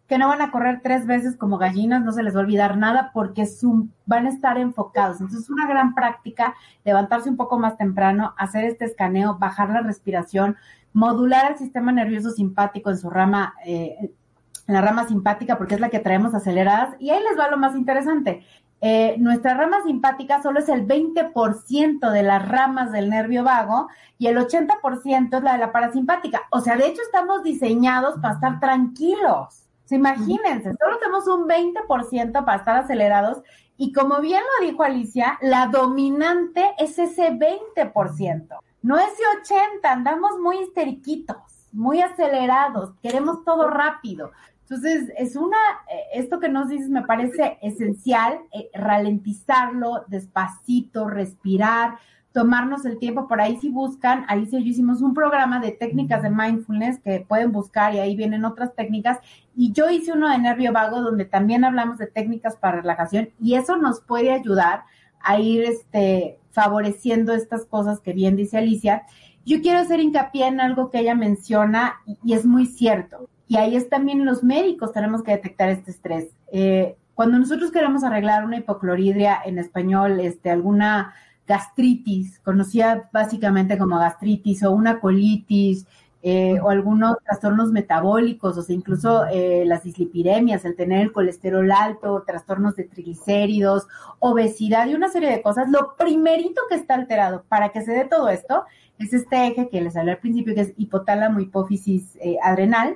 [0.06, 2.78] que no van a correr tres veces como gallinas, no se les va a olvidar
[2.78, 3.48] nada porque
[4.06, 5.20] van a estar enfocados.
[5.20, 6.54] Entonces, es una gran práctica
[6.86, 10.58] levantarse un poco más temprano, hacer este escaneo, bajar la respiración,
[10.94, 14.12] modular el sistema nervioso simpático en su rama eh,
[14.70, 16.96] la rama simpática porque es la que traemos aceleradas.
[17.00, 18.46] Y ahí les va lo más interesante.
[18.82, 24.28] Eh, nuestra rama simpática solo es el 20% de las ramas del nervio vago y
[24.28, 26.44] el 80% es la de la parasimpática.
[26.52, 29.66] O sea, de hecho estamos diseñados para estar tranquilos.
[29.90, 33.42] imagínense, solo tenemos un 20% para estar acelerados
[33.76, 40.38] y como bien lo dijo Alicia, la dominante es ese 20%, no ese 80%, andamos
[40.38, 41.38] muy histeriquitos,
[41.72, 44.32] muy acelerados, queremos todo rápido.
[44.70, 45.58] Entonces, es una,
[45.92, 51.98] eh, esto que nos dices me parece esencial, eh, ralentizarlo despacito, respirar,
[52.34, 53.28] tomarnos el tiempo.
[53.28, 57.26] Por ahí si buscan, ahí sí yo hicimos un programa de técnicas de mindfulness que
[57.28, 59.18] pueden buscar y ahí vienen otras técnicas.
[59.56, 63.56] Y yo hice uno de nervio vago donde también hablamos de técnicas para relajación y
[63.56, 64.84] eso nos puede ayudar
[65.20, 69.02] a ir este, favoreciendo estas cosas que bien dice Alicia.
[69.48, 73.76] Yo quiero hacer hincapié en algo que ella menciona y es muy cierto y ahí
[73.76, 76.28] es también los médicos tenemos que detectar este estrés.
[76.52, 81.16] Eh, cuando nosotros queremos arreglar una hipocloridria en español, este, alguna
[81.48, 85.88] gastritis, conocida básicamente como gastritis o una colitis,
[86.22, 91.72] eh, o algunos trastornos metabólicos, o sea, incluso eh, las dislipidemias, el tener el colesterol
[91.72, 93.88] alto, trastornos de triglicéridos,
[94.20, 98.06] obesidad y una serie de cosas, lo primerito que está alterado para que se dé
[98.06, 98.66] todo esto
[99.00, 102.94] es este eje que les hablé al principio, que es hipotálamo, hipófisis adrenal,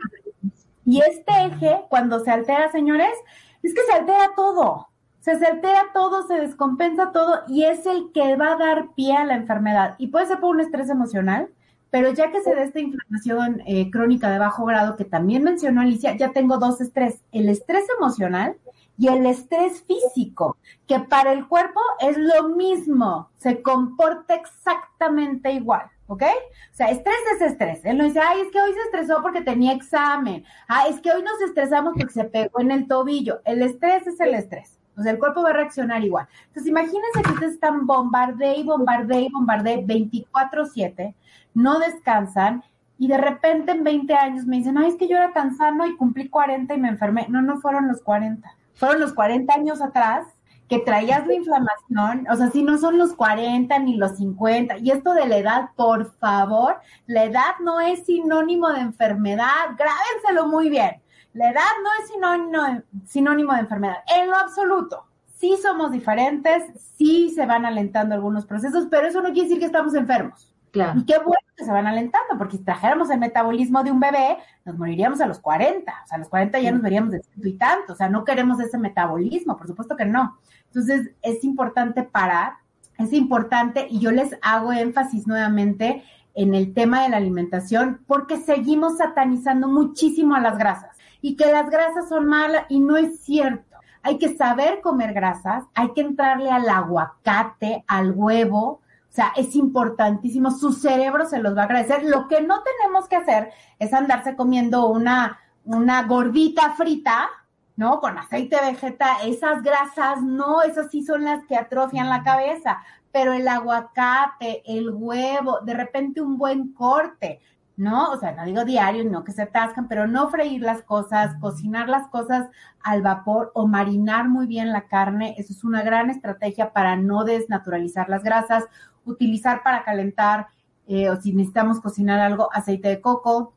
[0.85, 3.13] y este eje, cuando se altera, señores,
[3.61, 4.87] es que se altera todo.
[5.21, 9.25] se altera todo, se descompensa todo y es el que va a dar pie a
[9.25, 9.95] la enfermedad.
[9.97, 11.49] Y puede ser por un estrés emocional,
[11.89, 15.81] pero ya que se da esta inflamación eh, crónica de bajo grado que también mencionó
[15.81, 18.57] Alicia, ya tengo dos estrés, el estrés emocional
[18.97, 20.57] y el estrés físico,
[20.87, 25.83] que para el cuerpo es lo mismo, se comporta exactamente igual.
[26.07, 26.23] ¿Ok?
[26.23, 27.85] O sea, estrés es estrés.
[27.85, 30.43] Él no dice, ay, es que hoy se estresó porque tenía examen.
[30.67, 33.41] Ah, es que hoy nos estresamos porque se pegó en el tobillo.
[33.45, 34.77] El estrés es el estrés.
[34.97, 36.27] O sea, el cuerpo va a reaccionar igual.
[36.47, 41.15] Entonces, imagínense que ustedes están bombardee y bombardee y bombardee 24-7,
[41.55, 42.63] no descansan
[42.99, 45.85] y de repente en 20 años me dicen, ay, es que yo era tan sano
[45.85, 47.25] y cumplí 40 y me enfermé.
[47.27, 48.49] No, no fueron los 40.
[48.75, 50.27] Fueron los 40 años atrás
[50.67, 54.91] que traías la inflamación, o sea, si no son los 40 ni los 50, y
[54.91, 60.69] esto de la edad, por favor, la edad no es sinónimo de enfermedad, grábenselo muy
[60.69, 61.01] bien,
[61.33, 65.05] la edad no es sinónimo, sinónimo de enfermedad, en lo absoluto.
[65.39, 66.63] Sí somos diferentes,
[66.95, 70.52] sí se van alentando algunos procesos, pero eso no quiere decir que estamos enfermos.
[70.73, 74.37] Y qué bueno que se van alentando, porque si trajéramos el metabolismo de un bebé,
[74.65, 75.91] nos moriríamos a los 40.
[75.91, 77.93] O sea, a los 40 ya nos veríamos de ciento y tanto.
[77.93, 80.37] O sea, no queremos ese metabolismo, por supuesto que no.
[80.67, 82.53] Entonces, es importante parar,
[82.97, 86.03] es importante, y yo les hago énfasis nuevamente
[86.33, 91.51] en el tema de la alimentación, porque seguimos satanizando muchísimo a las grasas y que
[91.51, 93.77] las grasas son malas y no es cierto.
[94.01, 98.81] Hay que saber comer grasas, hay que entrarle al aguacate, al huevo,
[99.13, 102.03] o sea, es importantísimo, su cerebro se los va a agradecer.
[102.03, 107.29] Lo que no tenemos que hacer es andarse comiendo una, una gordita frita,
[107.75, 107.99] ¿no?
[107.99, 113.33] Con aceite vegetal, esas grasas, no, esas sí son las que atrofian la cabeza, pero
[113.33, 117.39] el aguacate, el huevo, de repente un buen corte,
[117.77, 118.13] ¿no?
[118.13, 121.87] O sea, no digo diario, no que se atascan, pero no freír las cosas, cocinar
[121.87, 122.49] las cosas
[122.81, 127.25] al vapor o marinar muy bien la carne, eso es una gran estrategia para no
[127.25, 128.63] desnaturalizar las grasas
[129.05, 130.47] utilizar para calentar
[130.87, 133.53] eh, o si necesitamos cocinar algo, aceite de coco,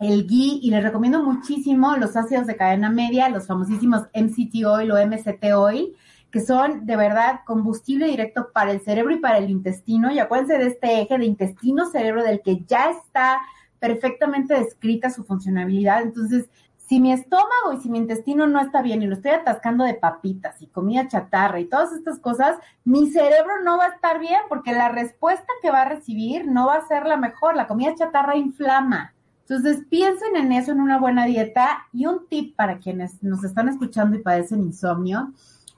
[0.00, 4.90] el ghee y les recomiendo muchísimo los ácidos de cadena media, los famosísimos MCT oil
[4.90, 5.94] o MCT oil,
[6.30, 10.10] que son de verdad combustible directo para el cerebro y para el intestino.
[10.10, 13.40] Y acuérdense de este eje de intestino-cerebro del que ya está
[13.78, 16.02] perfectamente descrita su funcionalidad.
[16.02, 16.48] Entonces,
[16.86, 19.94] si mi estómago y si mi intestino no está bien y lo estoy atascando de
[19.94, 24.40] papitas y comida chatarra y todas estas cosas, mi cerebro no va a estar bien
[24.48, 27.56] porque la respuesta que va a recibir no va a ser la mejor.
[27.56, 29.14] La comida chatarra inflama.
[29.48, 31.86] Entonces piensen en eso, en una buena dieta.
[31.92, 35.32] Y un tip para quienes nos están escuchando y padecen insomnio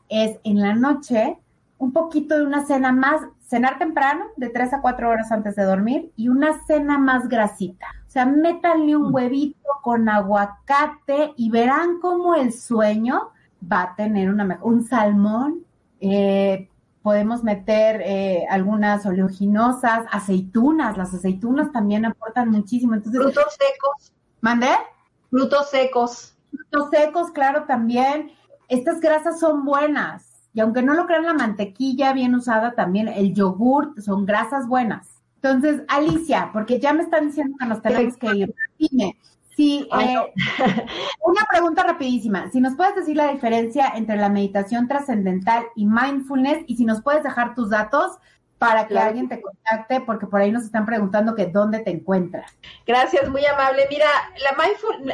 [0.08, 1.38] es en la noche
[1.78, 5.64] un poquito de una cena más, cenar temprano, de 3 a 4 horas antes de
[5.64, 7.86] dormir, y una cena más grasita
[8.16, 14.44] sea, métanle un huevito con aguacate y verán cómo el sueño va a tener una
[14.44, 15.64] mejor, un salmón,
[16.00, 16.70] eh,
[17.02, 22.94] podemos meter eh, algunas oleaginosas, aceitunas, las aceitunas también aportan muchísimo.
[22.94, 24.12] Entonces, frutos secos.
[24.40, 24.70] ¿Mandé?
[25.30, 26.34] Frutos secos.
[26.50, 28.32] Frutos secos, claro, también.
[28.68, 30.48] Estas grasas son buenas.
[30.54, 35.15] Y aunque no lo crean, la mantequilla bien usada también, el yogurt, son grasas buenas.
[35.36, 38.54] Entonces, Alicia, porque ya me están diciendo que nos tenemos que ir.
[38.78, 39.16] Dime,
[39.56, 40.16] si, eh,
[41.24, 42.50] una pregunta rapidísima.
[42.50, 47.02] Si nos puedes decir la diferencia entre la meditación trascendental y mindfulness y si nos
[47.02, 48.18] puedes dejar tus datos
[48.58, 52.56] para que alguien te contacte, porque por ahí nos están preguntando que dónde te encuentras.
[52.86, 53.86] Gracias, muy amable.
[53.90, 54.06] Mira,
[54.42, 55.12] la mindful,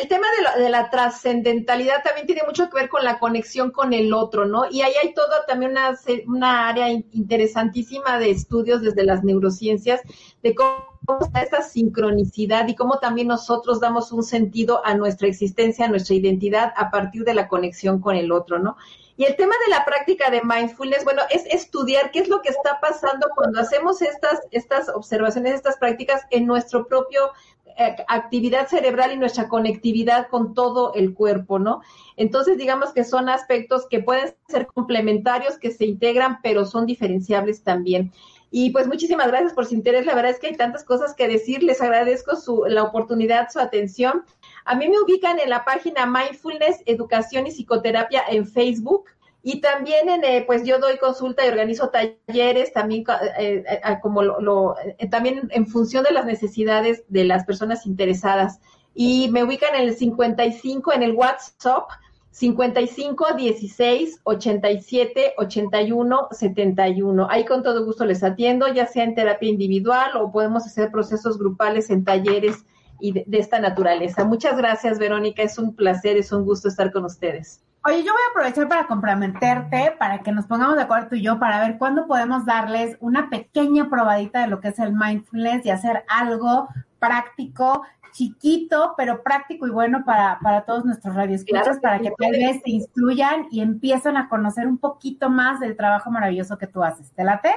[0.00, 0.26] el tema
[0.56, 4.46] de, de la trascendentalidad también tiene mucho que ver con la conexión con el otro,
[4.46, 4.64] ¿no?
[4.70, 10.00] Y ahí hay todo también una, una área interesantísima de estudios desde las neurociencias
[10.42, 15.84] de cómo está esa sincronicidad y cómo también nosotros damos un sentido a nuestra existencia,
[15.84, 18.76] a nuestra identidad a partir de la conexión con el otro, ¿no?
[19.20, 22.48] Y el tema de la práctica de mindfulness, bueno, es estudiar qué es lo que
[22.48, 27.30] está pasando cuando hacemos estas, estas observaciones, estas prácticas en nuestro propio
[27.76, 31.82] eh, actividad cerebral y nuestra conectividad con todo el cuerpo, ¿no?
[32.16, 37.62] Entonces, digamos que son aspectos que pueden ser complementarios, que se integran, pero son diferenciables
[37.62, 38.12] también.
[38.50, 40.06] Y pues muchísimas gracias por su interés.
[40.06, 41.62] La verdad es que hay tantas cosas que decir.
[41.62, 44.24] Les agradezco su, la oportunidad, su atención.
[44.64, 49.06] A mí me ubican en la página Mindfulness, Educación y Psicoterapia en Facebook.
[49.42, 53.04] Y también en, eh, pues yo doy consulta y organizo talleres también
[53.38, 54.74] eh, eh, como
[55.10, 58.60] también en función de las necesidades de las personas interesadas.
[58.94, 61.88] Y me ubican en el 55 en el WhatsApp
[62.32, 67.26] 55 16 87 81 71.
[67.30, 71.38] Ahí con todo gusto les atiendo, ya sea en terapia individual o podemos hacer procesos
[71.38, 72.64] grupales en talleres
[73.00, 74.24] y de, esta naturaleza.
[74.24, 75.42] Muchas gracias, Verónica.
[75.42, 77.62] Es un placer, es un gusto estar con ustedes.
[77.84, 81.22] Oye, yo voy a aprovechar para comprometerte, para que nos pongamos de acuerdo tú y
[81.22, 85.64] yo, para ver cuándo podemos darles una pequeña probadita de lo que es el mindfulness
[85.64, 87.82] y hacer algo práctico
[88.12, 92.70] chiquito, pero práctico y bueno para, para todos nuestros radioescuchas, para que tal vez se
[92.70, 97.12] instruyan y empiecen a conocer un poquito más del trabajo maravilloso que tú haces.
[97.12, 97.54] ¿Te late?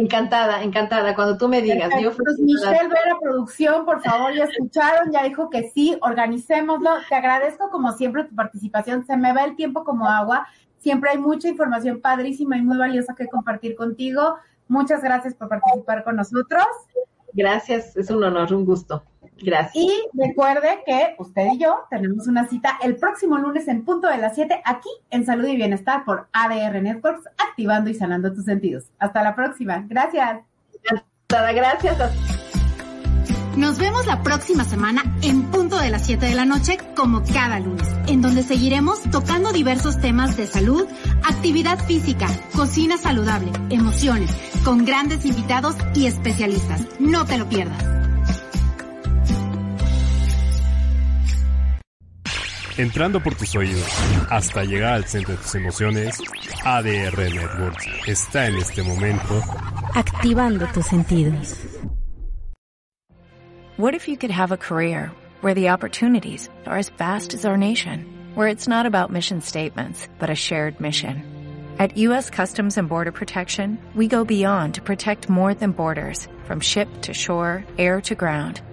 [0.00, 1.90] Encantada, encantada, cuando tú me digas.
[2.00, 6.88] Yo pues Michelle Vera Producción, por favor, ya escucharon, ya dijo que sí, organicémoslo.
[7.10, 10.46] Te agradezco como siempre tu participación, se me va el tiempo como agua.
[10.78, 14.36] Siempre hay mucha información padrísima y muy valiosa que compartir contigo.
[14.68, 16.64] Muchas gracias por participar con nosotros.
[17.34, 19.02] Gracias, es un honor, un gusto.
[19.42, 19.74] Gracias.
[19.74, 24.18] Y recuerde que usted y yo tenemos una cita el próximo lunes en punto de
[24.18, 28.84] las 7 aquí en Salud y Bienestar por ADR Networks, activando y sanando tus sentidos.
[28.98, 29.84] Hasta la próxima.
[29.88, 30.40] Gracias.
[31.28, 32.30] Gracias.
[33.56, 37.58] Nos vemos la próxima semana en punto de las 7 de la noche, como cada
[37.58, 40.86] lunes, en donde seguiremos tocando diversos temas de salud,
[41.24, 44.30] actividad física, cocina saludable, emociones,
[44.64, 46.86] con grandes invitados y especialistas.
[47.00, 47.99] No te lo pierdas.
[52.80, 53.86] Entrando por tus oídos
[54.30, 56.18] hasta llegar al centro de tus emociones,
[56.64, 59.42] ADR Networks está en este momento
[59.94, 61.58] activando tus sentidos.
[63.76, 65.10] What if you could have a career
[65.42, 70.08] where the opportunities are as vast as our nation, where it's not about mission statements,
[70.18, 71.22] but a shared mission?
[71.78, 72.30] At U.S.
[72.30, 77.12] Customs and Border Protection, we go beyond to protect more than borders, from ship to
[77.12, 78.62] shore, air to ground